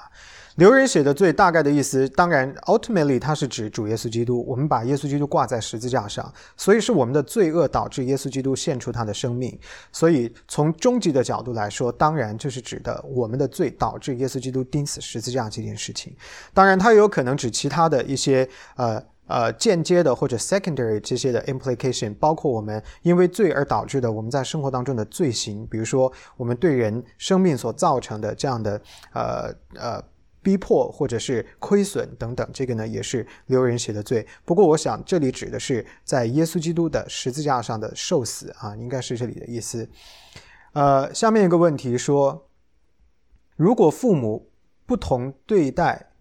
[0.57, 4.45] 留人写的罪大概的意思，当然，ultimately 它是指主耶稣基督。
[4.47, 9.57] 我们把耶稣基督挂在十字架上，所以是我们的罪恶导致耶稣基督献出他的生命。
[9.91, 16.15] 所以从终极的角度来说，当然就是指的我们的罪导致耶稣基督钉死十字架这件事情。
[16.53, 28.79] 当然，它也有可能指其他的一些呃呃间接的或者 secondary 这些的 implication，包括我们因为罪而导致的我们在生活当中的罪行，比如说我们对人生命所造成的这样的
[29.13, 30.03] 呃呃。
[30.43, 34.27] 逼迫或者是亏损等等，这个呢也是流人血的罪。
[34.43, 39.89] 不过，我想这里指的是在耶稣基督的十字架上的受死啊，应该是这里的意思。
[40.73, 42.49] 呃，下面一个问题说，
[43.55, 44.51] 如果父母
[44.85, 46.11] 不同对待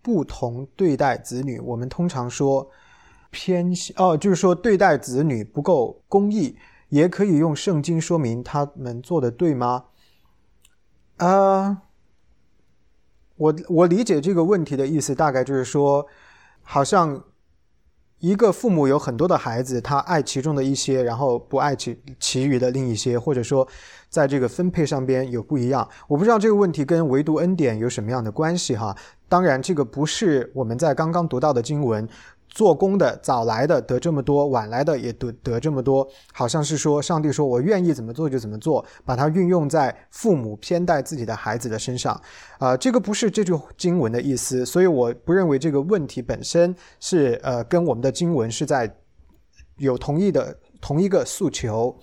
[0.00, 2.70] 不同对待子女，我们通常说
[3.30, 6.56] 偏哦，就是说对待子女不够公义，
[6.90, 9.86] 也可以用圣经说明他们做的对吗？
[11.16, 11.82] 啊。
[13.38, 16.06] 我我理解这个问题的意思，大概就是说，
[16.62, 17.22] 好像
[18.18, 23.66] 一个父母有很多的孩子，他爱其中的一些，然后不爱其其余的另一些，或者说
[24.10, 25.88] 在这个分配上边有不一样。
[26.08, 28.94] 我不知道这个问题跟唯独恩典有什么样的关系哈。
[29.28, 32.06] 当然，这个不是我们在刚刚读到的经文。
[32.48, 42.20] 做工的早来的得这么多，晚来的也得得这么多，好像是说上帝说我愿意怎么做就怎么做，把它运用在父母偏待自己的孩子的身上，
[42.58, 48.92] 啊，这个不是这句经文的意思，所以我不认为这个问题本身是呃跟我们的经文是在
[49.76, 51.96] 有同一的同一个诉求。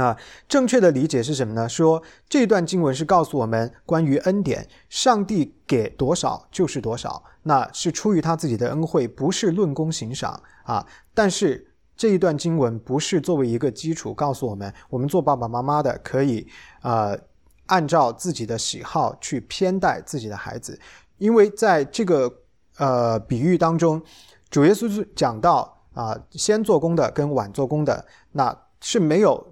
[0.00, 0.16] 啊，
[0.48, 1.68] 正确的理解是什么呢？
[1.68, 10.86] 说这段经文是告诉我们关于恩典，上帝给多少就是多少，那是出于他自己的恩惠，不是论功行赏啊。
[11.12, 16.46] 但是这一段经文不是作为一个基础告诉我们，我们做爸爸妈妈的可以
[16.80, 17.18] 呃
[17.66, 20.80] 按照自己的喜好去偏待自己的孩子，
[21.18, 22.32] 因为在这个
[22.78, 24.00] 呃比喻当中，
[24.48, 29.49] 主耶稣讲到啊，先做工的跟晚做工的，那是没有。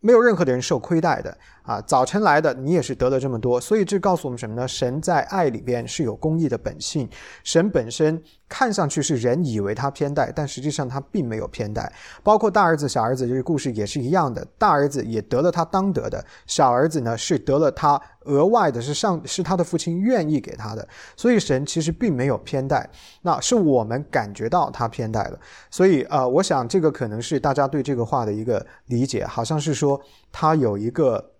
[0.00, 1.36] 没有任何的人受亏待的。
[1.62, 4.66] 啊，早晨来的你也是得了这么多，所以这告诉我们什么呢？
[4.66, 7.08] 神在爱里边是有公义的本性。
[7.44, 11.92] 神本身看上去是人以为他偏待，但实际上他并没有偏待。
[12.22, 20.86] 包括大儿子、小儿子这个故事也是一样的，大儿子也得了他当得的，小儿子呢是得了他额外的，是上是他的父亲愿意给他的。
[21.16, 22.88] 所以神其实并没有偏待，
[23.22, 25.38] 那是我们感觉到他偏待了。
[25.70, 30.00] 所以呃，我想这个可能是大家对这个话的一个理解，好像是说
[30.32, 31.30] 他有一个。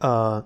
[0.00, 0.44] 呃，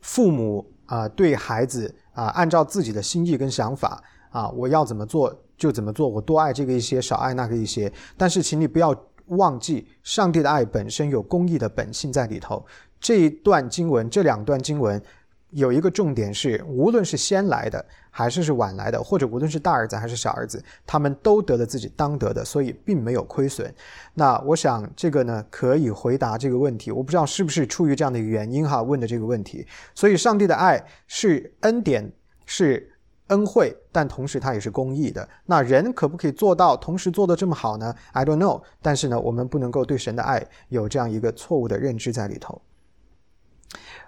[0.00, 7.92] 父母啊，对孩子啊，按照自己的心意跟想法啊，我要怎么做就怎么做，我多爱这个一些，少爱那个一些。
[8.16, 8.94] 但是，请你不要
[9.26, 12.64] 忘记，上帝的爱本身有公义的本性在里头。
[13.00, 15.02] 这一段经文，这两段经文。
[15.50, 23.72] 有一个重点是，无论是先来的还是是晚来的，或者无论是大儿子还是小儿子，他们都得了自己当得的，所以并没有亏损。
[24.14, 26.90] 那我想这个呢，可以回答这个问题。
[26.90, 29.66] 我不知道是不是出于这样的一个原因哈，问的这个问题。
[29.94, 32.12] 所以，上帝的爱是恩典，
[32.46, 32.92] 是
[33.28, 35.28] 恩惠，但同时它也是公义的。
[35.46, 38.62] 那人可不可以做到同时做的这么好呢？I don't know。
[38.80, 42.60] 但是呢，我们不能够对神的爱有这样一个错误的认知在里头。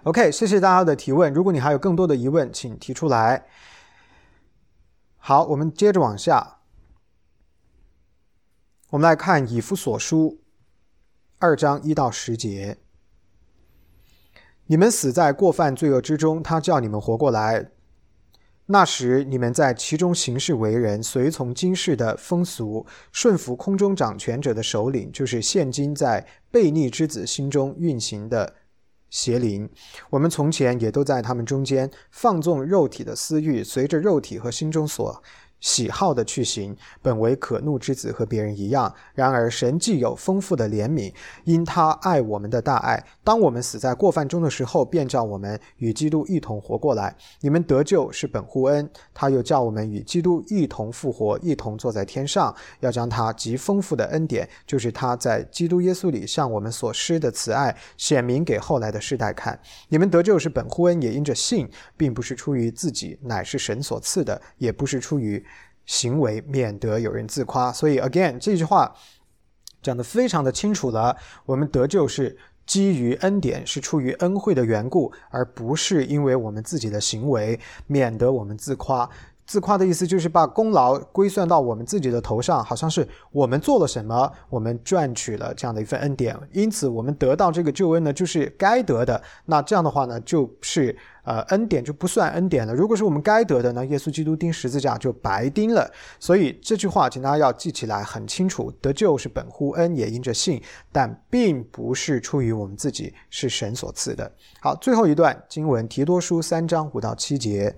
[0.03, 1.33] OK，谢谢大家的提问。
[1.33, 3.45] 如果你还有更多的疑问，请提出来。
[5.15, 6.57] 好，我们接着往下，
[8.89, 10.41] 我们来看以弗所书
[11.39, 12.79] 二章一到十节：
[14.65, 17.69] 你们死在过犯罪恶之中，他叫你们活过来。
[18.65, 28.55] 那时你们在其中行事为人，随从今世的风俗，顺服空中掌权者的首领，就是现今在悖逆之子心中运行的。
[29.13, 29.69] 邪灵，
[30.09, 35.21] 我们从前也都在他们中间放纵肉体的私欲，随着肉体和心中所。
[35.63, 38.93] 喜好的去行，本为可怒之子，和别人一样。
[39.13, 41.13] 然而神既有丰富的怜悯，
[41.45, 47.15] 因他爱我们的大爱，当我们死在过犯中的时候，便叫我们与基督一同活过来。
[47.39, 59.57] 你们得救是本乎恩，他又叫我们与基督一同复活，一同坐在天上，要将他极丰富的恩典，就是他在基督耶稣里向我们所施的慈爱，显明给后来的世代看。
[59.87, 65.41] 你们得救是本乎恩，也因着信，并不是出于自己，乃是神所赐的，也不是出于。
[65.85, 68.95] 行为免得有人自夸，所以 again 这句话
[69.81, 71.15] 讲得非常的清楚了。
[71.45, 79.09] 我们得救是基于恩典，是出于恩惠的缘故，而不是因为我们自己的行为，免得我们自夸。
[79.45, 89.21] 自夸的意思就是把功劳归算到我们自己的头上，好像是我们做了什么，我们赚取了这样的一份恩典，因此我们得到这个救恩呢，就是该得的。
[89.45, 92.73] 那这样的话呢，就是呃恩典就不算恩典了。
[92.73, 95.91] 如果是我们该得的呢，耶稣基督钉十字架就白钉了。
[96.19, 104.31] 所以这句话，请大家要记起来，很清楚：得救是本乎恩，也因着信，但并不是出于我们自己，是神所赐的。
[104.61, 107.75] 好，最后一段经文，提多书三章五到七节。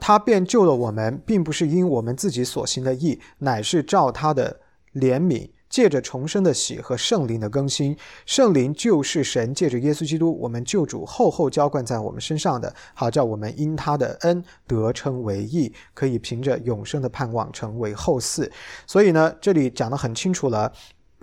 [0.00, 4.60] 他便救了我们，并不是因我们自己所行的义，乃是照他的
[4.94, 7.96] 怜悯，借着重生的喜和圣灵的更新。
[8.26, 18.50] 圣灵就是神借着耶稣基督，我们救主厚厚浇灌在我们身上的，好叫我们因他的恩得称为义，可以凭着永生的盼望成为后嗣。
[18.86, 20.72] 所以呢，这里讲得很清楚了，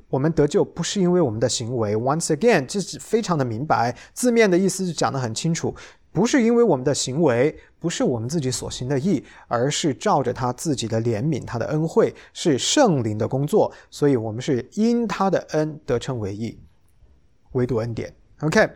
[0.10, 1.96] 我们得救不是因为我们的行为。
[1.98, 5.76] Once again，这是非常的明白，字面的意思是讲得很清楚。
[6.18, 16.60] 不是因为我们的行为，不是我们自己所行的义，而是照着他自己的怜悯，他的恩惠是圣灵的工作，所以我们是因他的恩得称为义，
[17.52, 18.12] 唯独恩典。
[18.40, 18.68] OK，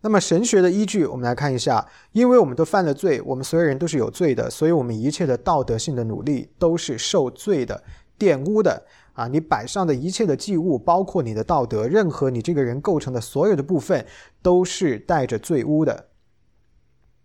[0.00, 7.84] 那么神学的依据，我们来看一下，因为我们都犯了罪，我们所有人都是有罪的，所以我们一切的道德性的努力都是受罪的、
[8.18, 8.82] 玷污的
[9.12, 9.28] 啊！
[9.28, 14.06] 你摆上的一切的祭物，包括你的道德，任何你这个人构成的所有的部分，
[14.40, 16.06] 都是带着罪污的。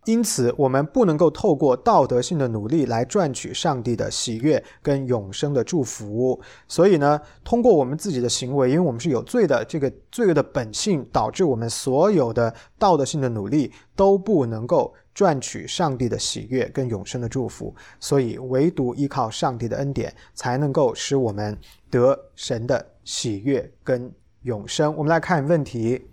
[0.06, 6.42] 因此，我们不能够透过道德性的努力来赚取上帝的喜悦跟永生的祝福。
[6.68, 17.76] 所以呢，通过我们自己的行为，因为我们是有罪的，这个罪恶的本性导致我们所有的道德性的努力都不能够赚取上帝的喜悦跟永生的祝福。
[18.00, 21.56] 所以，唯独依靠上帝的恩典，才能够使我们
[21.92, 24.96] 得神的喜悦跟永生。
[24.96, 26.08] 我们来看问题。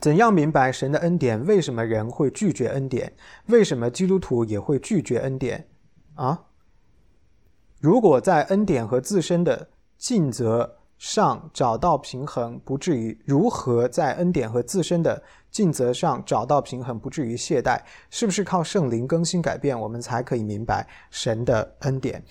[0.00, 1.44] 怎样明白神的恩典？
[1.44, 3.12] 为什么人会拒绝恩典？
[3.46, 5.68] 为什么基督徒也会拒绝恩典？
[6.14, 6.46] 啊？
[7.80, 17.78] 如果在恩典和自身的尽责上找到平衡，不至于如何在恩典和自身的尽责上找到平衡，不至于懈怠？
[18.08, 22.24] 是不是靠圣灵更新改变，我们才可以明白神的恩典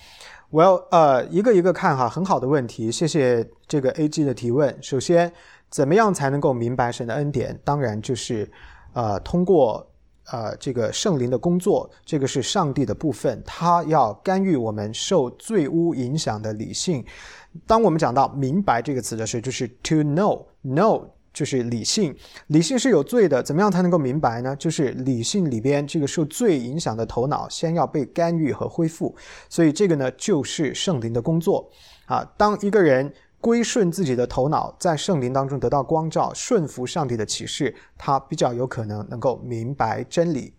[0.51, 4.75] ？Well，呃，一个一个看哈，很好的问题，谢谢这个 A G 的提问。
[4.81, 5.31] 首先。
[5.69, 7.57] 怎么样才能够明白神的恩典？
[7.63, 8.49] 当然就是，
[8.93, 9.87] 呃，通过
[10.31, 17.05] 呃这个圣灵的工作，这个是上帝的部分，他要干预我们受罪污影响的理性。
[17.67, 22.15] 当我们讲到“明白”这个词的时候，就是 to know，know 就是理性，
[22.47, 23.43] 理性是有罪的。
[23.43, 24.55] 怎么样才能够明白呢？
[24.55, 29.15] 就是理性里边这个受罪影响的头脑，先要被干预和恢复。
[29.49, 31.69] 所以这个呢，就是圣灵的工作
[32.07, 32.27] 啊。
[32.35, 33.13] 当一个人。
[33.41, 40.53] 归顺自己的头脑，在圣灵当中得到光照，顺服上帝的启示，他比较有可能能够明白真理。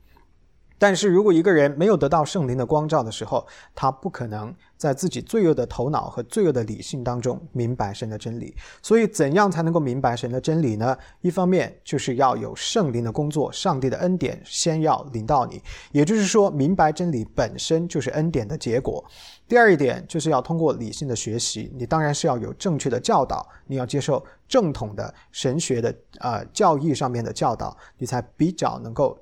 [0.79, 8.57] 但是如果一个人没有得到圣灵的光照的时候，他不可能在自己罪恶的头脑和罪恶的理性当中明白神的真理。
[8.81, 10.97] 所以，怎样才能够明白神的真理呢？
[11.21, 15.63] 一方面就是要有圣灵的工作，上帝的恩典先要临到你，
[15.93, 19.05] 也就是说，明白真理本身就是恩典的结果。
[19.51, 29.19] 第二一点就是要通过理性的学习，你当然是要有正确的教导，你要接受正统的神学的啊教义上面的教导，你才比较能够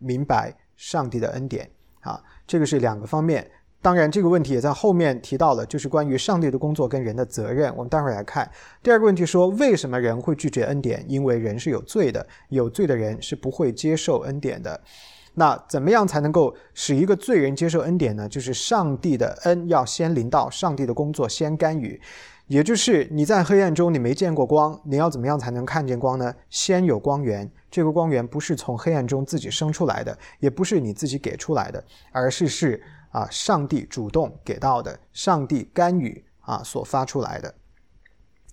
[0.00, 0.56] 明白。
[0.80, 1.68] 上帝的恩典
[2.02, 3.50] 啊，这个是两个方面。
[3.82, 7.74] 当然，这个问题也在后面提到了，就是关于上帝的工作跟人的责任。
[7.76, 8.48] 我们待会儿来看
[8.80, 11.04] 第二个问题，说为什么人会拒绝恩典？
[11.08, 14.80] 因为人是有罪的，有罪的人是不会接受恩典的。
[15.38, 18.28] 那怎么样才能够使一个罪人接受恩典呢？
[18.28, 22.00] 就是上帝的恩要先临到，上帝的工作先干预。
[22.48, 26.34] 也就是你在黑暗中，你没见过光，你要怎么样才能看见光呢？
[26.50, 32.82] 先有光源，这个光源不是从黑暗中自己生出来的，也不是你自己给出来的，而是是
[33.12, 37.54] 啊，上帝主动给到的，上帝干预啊所发出来的。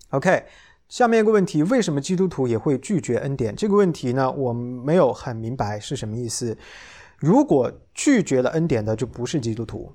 [0.09, 0.45] OK，
[0.88, 3.55] 下面一个问题，为什么基督徒也会拒绝恩典？
[3.55, 6.55] 这个问题呢，我没有很明白是什么意思。
[7.17, 9.91] 如果拒绝了恩典的，就不是基督徒。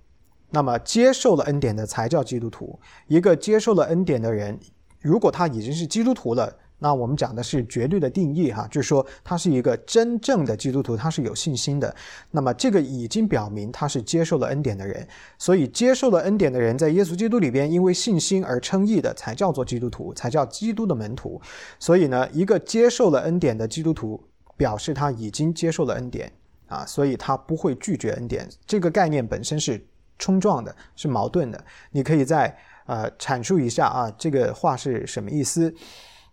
[0.51, 2.79] 那么接受了恩典的才叫基督徒。
[3.07, 4.59] 一个接受了恩典的人，
[5.01, 11.95] 如果他已经是基督徒了，那我们讲的是绝对的定义哈，就是说他是一个真正的基督徒，他是有信心的。
[12.33, 15.07] 那么这个已经表明他是接受了恩典的人。
[15.39, 21.41] 所以接受了恩典的人，在耶稣基督里边，因为信心而称义的，才叫做基督徒，才叫基督的门徒。
[21.79, 24.21] 所以呢，一个接受了恩典的基督徒，
[24.57, 26.33] 表示他已经接受了恩典
[26.67, 28.49] 啊，所以他不会拒绝恩典。
[28.67, 29.87] 这个概念本身是。
[30.23, 32.55] 冲撞的是矛盾的，你可以再
[32.85, 35.75] 呃阐述一下啊，这个话是什么意思？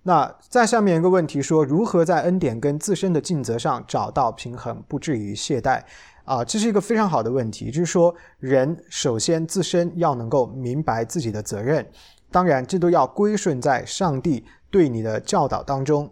[0.08, 5.84] 那在下面一个问题说，如何在恩典跟自身的尽责上找到平衡，不至于懈怠？
[6.24, 11.86] 啊，这是一个非常好的问题，就是说，人首先自身要能够明白自己的责任，
[12.32, 16.10] 当然这都要归顺在上帝对你的教导当中。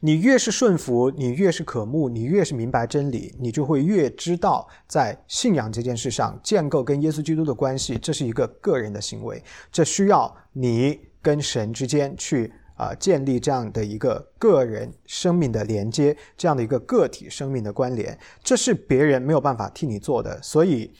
[0.00, 20.40] 你越是顺服，你越是渴慕，你越是明白真理，你就会越知道在信仰这件事上建构跟耶稣基督的关系，这是一个个人的行为，这需要你跟神之间去啊建立这样的一个个人生命的连接，这样的一个个体生命的关联，这是别人没有办法替你做的。
[20.42, 20.90] 所以，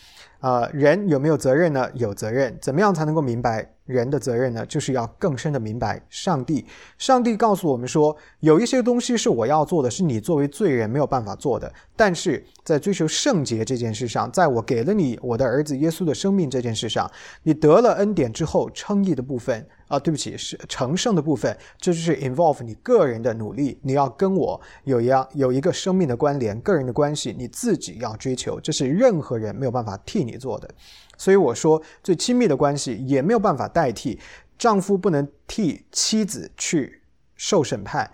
[0.41, 1.89] 啊，人有没有责任呢？
[1.95, 2.59] 有责任。
[2.61, 3.67] 怎么样才能够明白？
[3.87, 6.65] 人的责任呢，就是要更深的明白上帝。
[6.97, 11.73] 上帝告诉我们说，有一些东西是我要做的，是你作为罪人没有办法做的。
[11.97, 17.11] 但是在追求圣洁这件事上，在我给了你我的儿子耶稣的生命这件事上，
[17.43, 30.71] 你得了恩典之后称义的部分啊，对不起，是成圣的部分，这就是 involve 你个人的努力，你要跟我有一样有一个生命的关联，个人的关系，你自己要追求，这是任何人没有办法替你做的。
[31.19, 34.21] 所以我说，最亲密的关系也没有办法代替，
[34.57, 37.03] 丈夫不能替妻子去
[37.35, 38.09] 受审判，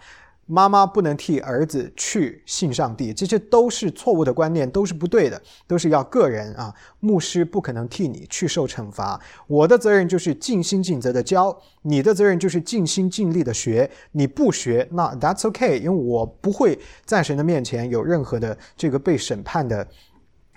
[0.47, 6.73] 妈妈不能替儿子去信上帝，这些都是错误的观念，都是不对的，都是要个人啊。
[7.01, 13.91] 牧师不可能替你去受惩罚，我的责任就是尽心尽责的教，你的责任就是尽心尽力的学。
[14.13, 19.87] 你不学，那 That's OK，因为我不会在神的面前有任何的这个被审判的。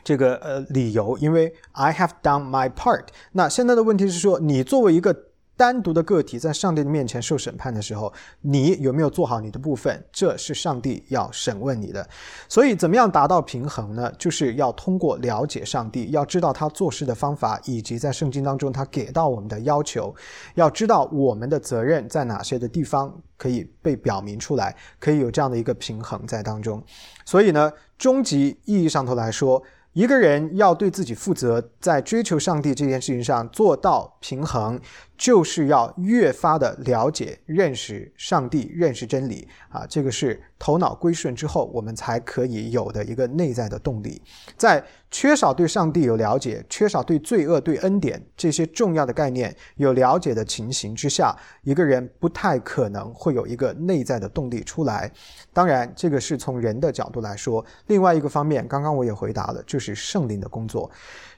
[0.01, 3.03] 这个呃理由，因为 I have done my part。
[3.33, 5.13] 那现在的问题是说，你作为一个
[5.59, 10.01] 单独的个体，在上帝的面前受审判的时候，你有没有做好你的部分？
[10.09, 12.07] 这是上帝要审问你的。
[12.47, 14.09] 所以，怎么样达到平衡呢？
[14.17, 20.15] 就是要通过了解上帝，要知道他做事的方法，以及在圣经当中他给到我们的要求，
[20.55, 26.81] 要知道我们的责任在哪些的地方可以被表明出来，可以有这样的一个平衡在当中。
[27.25, 29.61] 所以呢，终极意义上头来说。
[29.93, 34.79] 一个人要对自己负责，在追求上帝这件事情上做到平衡。
[35.19, 39.85] 就是要越发的了解、认识上帝、认识真理啊！
[39.85, 44.21] 这个是头脑归顺之后，我们才可以有的一个内在的动力。
[44.55, 55.11] 在缺少对上帝有了解、缺少对罪恶、对恩典这些重要的概念有了解的情形之下，一个人不太可能会有一个内在的动力出来。
[55.51, 57.65] 当然，这个是从人的角度来说。
[57.87, 60.89] 另外一个方面，刚刚我也回答了，就是圣灵的工作。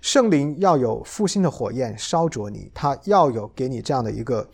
[0.01, 4.47] 圣灵要有复兴的火焰烧灼你，他要有给你这样的一个，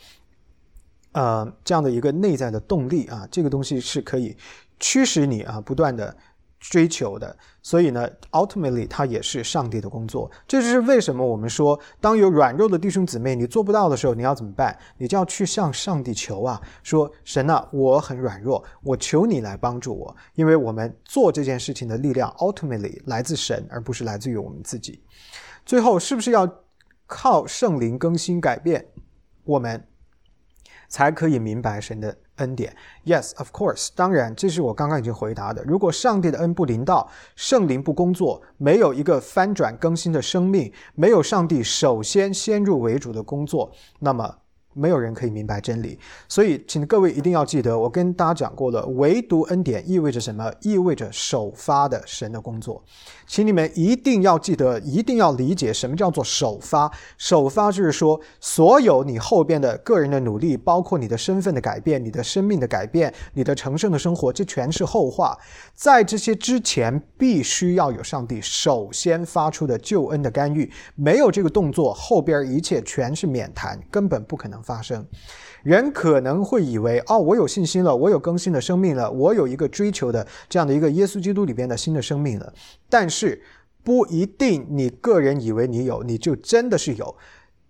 [1.14, 4.38] 呃，这样的一个内在的动力啊，这个东西是可以
[4.80, 6.16] 驱使你啊，不断的
[6.60, 7.36] 追求的。
[7.62, 10.32] 所以呢，ultimately，它也是上帝的工作。
[10.48, 14.78] 这就是为什么我们说，当有软弱的弟兄姊妹你做不到的时候，你要怎么办？
[14.98, 25.02] 你就要去向上帝求啊，说神啊，我很软弱，我求你来帮助我，因为我们做这件事情的力量 ultimately 来自神，而不是来自于我们自己。
[25.66, 26.50] 最后，是不是要
[27.06, 28.88] 靠圣灵更新改变，
[29.48, 29.88] 我们
[30.88, 32.76] 才可以明白神的恩典
[33.06, 33.90] ？Yes, of course。
[33.96, 35.64] 当然，这是我刚刚已经回答的。
[35.64, 44.38] 如果上帝的恩不临到，圣灵不工作，没有一个翻转更新的生命，没有上帝首先先入为主的工作，那么。
[44.78, 45.98] 没有人可以明白真理，
[46.30, 50.54] 所以请各位一定要记得，我跟大家讲过了，唯独恩典意味着什么？
[50.62, 52.84] 意味着首发的神的工作，
[53.26, 56.92] 请你们一定要记得，一定要理解什么叫做首发。
[57.18, 65.36] 首发就是说，所有你后边的个人的努力，包括你的身份的改变、你的生命的改变、你的成圣的生活，这全是后话。
[65.74, 74.62] 在这些之前，必须要有上帝首先发出的救恩的干预，没有这个动作，后边一切全是免谈，根本不可能。
[74.68, 75.08] 发生，
[75.64, 82.54] 人可能会以为哦，我有信心了，我有更新的生命了，我有一个追求的这样的一个耶稣基督里边的新的生命了。
[82.90, 83.42] 但是
[83.84, 87.16] 不一定，你个人以为你有，你就真的是有，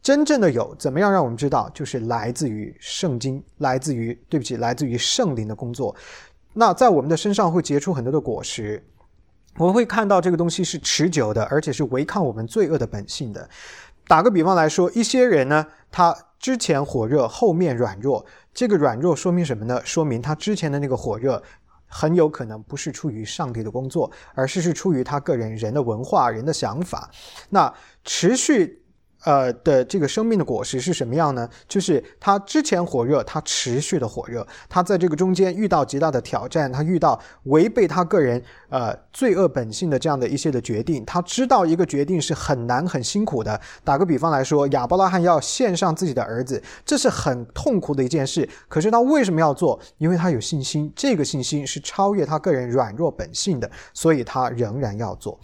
[0.02, 0.76] 真正的有。
[0.80, 1.70] 怎么样让我们知道？
[1.76, 5.96] 就是来自于圣经，来自于对不起，来自于圣灵的工作。
[6.54, 8.84] 那在我们的身上会结出很多的果实，
[9.58, 13.48] 我们会看到这个东西是持久的，而且是违抗我们罪恶的本性的。
[14.08, 18.26] 打个比方来说，一些人呢，他之前火热，后面软弱。
[18.54, 19.82] 这个软弱说明什么呢？
[19.84, 21.42] 说明他之前的那个火热，
[21.88, 27.10] 很有可能不是出于上帝的工作，而是是出于他个人人的文化、人的想法。
[27.50, 27.74] 那
[28.04, 28.84] 持续
[29.24, 31.50] 呃的这个生命的果实是什么样呢？
[31.68, 43.60] 就是他之前火热，他持续的火热，他在这个中间遇到极大的挑战，他遇到违背他个人呃罪恶本性的这样的一些的决定，他知道一个决定是很难很辛苦的。
[43.84, 48.48] 打个比方来说，亚伯拉罕要献上自己的儿子，这是很痛苦的一件事。
[48.68, 49.80] 可是他为什么要做？
[49.98, 55.40] 因为他有信心，这个信心是超越他个人软弱本性的，所以他仍然要做。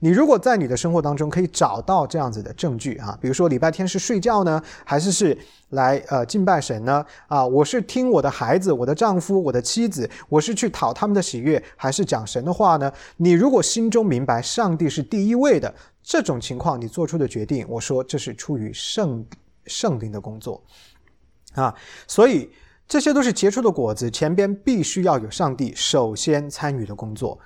[0.00, 5.36] 你如果在你的生活当中可以找到这样子的证据啊，比如说礼拜天是睡觉呢，还是是
[5.70, 7.04] 来呃敬拜神呢？
[7.26, 12.92] 啊，我是听我的孩子、我的丈夫、我的妻子，我是去讨他们的喜悦，还是讲神的话呢？
[13.16, 19.26] 你如果心中明白上帝是第一位的这种情况，你做出的决定，我说这是出于圣
[19.66, 20.62] 圣灵的工作
[21.54, 21.74] 啊，
[22.06, 22.48] 所以
[22.86, 27.36] 这些都是结出的果子，前边必须要有上帝首先参与的工作。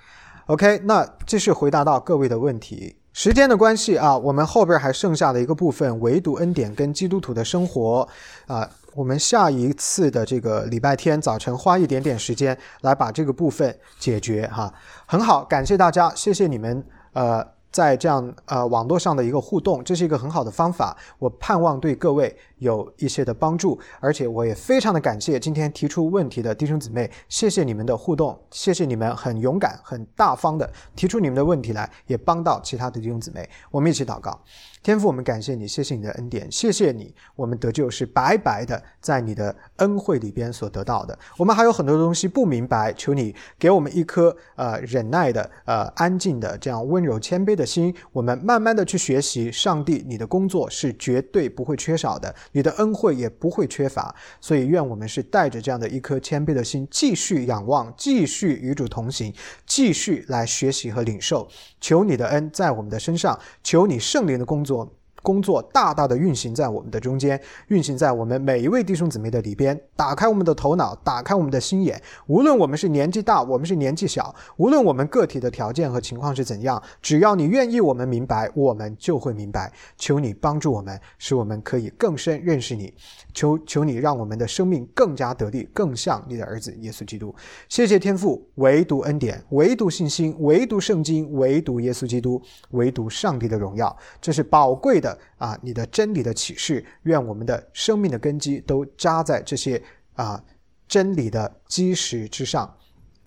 [0.53, 2.95] OK，那继续回答到各位的问题。
[3.15, 8.07] 时间的关系啊，我们后边还剩下的一个部分，唯独恩典跟基督徒的生活
[8.47, 14.71] 啊，我们下一次的这个礼拜天早晨花一点点时间来把这个部分解决哈。
[15.07, 16.85] 很好，感谢大家，谢谢你们
[17.15, 17.43] 呃。
[17.73, 34.41] 在这样呃网络上的一个互动，这是一个很好的方法，我盼望对各位有一些的帮助，而且我也非常的感谢今天提出问题的弟兄姊妹，谢谢你们的互动，谢谢你们很勇敢、很大方的提出你们的问题来，也帮到其他的弟兄姊妹，我们一起祷告。
[34.83, 41.17] 天父，我们感谢你，谢谢你的恩典，谢谢你，我们得救是白白的，在你的恩惠里边所得到的。
[41.39, 47.95] 我们还有很多东西不明白，求你给我们一颗呃忍耐的、呃安静的、这样温柔谦卑的心。
[48.11, 54.15] 我们慢慢的去学习，上帝，你的工作是绝对不会缺少的，你的恩惠也不会缺乏。
[54.41, 59.35] 所以，愿我们是带着这样的一颗谦卑的心，继续仰望，继续与主同行，
[59.67, 61.49] 继续来学习和领受。
[61.81, 65.02] 求你的恩在我们的身上，求你圣灵的工作。
[65.23, 72.01] 工作大大的运行在我们的中间，运行在我们每一位弟兄姊妹的里边，打开我们的头脑，打开我们的心眼。
[72.27, 79.73] 无论我们是年纪大，我们是年纪小，无论我们个体的条件和情况是怎样，只要你愿意，我们明白，我们就会明白。
[79.97, 82.93] 求你帮助我们，使我们可以更深认识你。
[83.33, 87.35] 求求你让我们的生命更加得力，更像你的儿子耶稣基督。
[87.69, 92.41] 谢谢天父，唯独恩典，唯独信心，唯独圣经，唯独耶稣基督，
[92.73, 93.97] 唯独上帝的荣耀。
[94.21, 95.59] 这是宝贵的啊！
[95.63, 99.83] 你的真理的启示，愿我们的生命的根基都扎在这些
[100.15, 100.43] 啊
[100.87, 102.77] 真理的基石之上。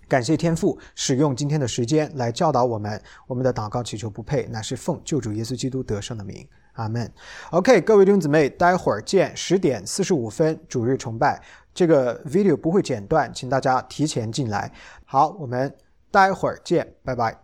[0.08, 3.02] 感谢天父使用今天的时间来教导我们。
[3.26, 6.48] 我们的祷告祈求不配，乃是奉救主耶稣基督得胜的名。
[6.74, 7.12] 阿门。
[7.52, 11.42] OK，各位弟兄姊妹，待会儿见，十点四十五分主日崇拜，
[11.74, 14.72] 这个 video 不会剪断，请大家提前进来。
[15.06, 15.74] 好，我们
[16.12, 17.36] 待会儿见，拜拜。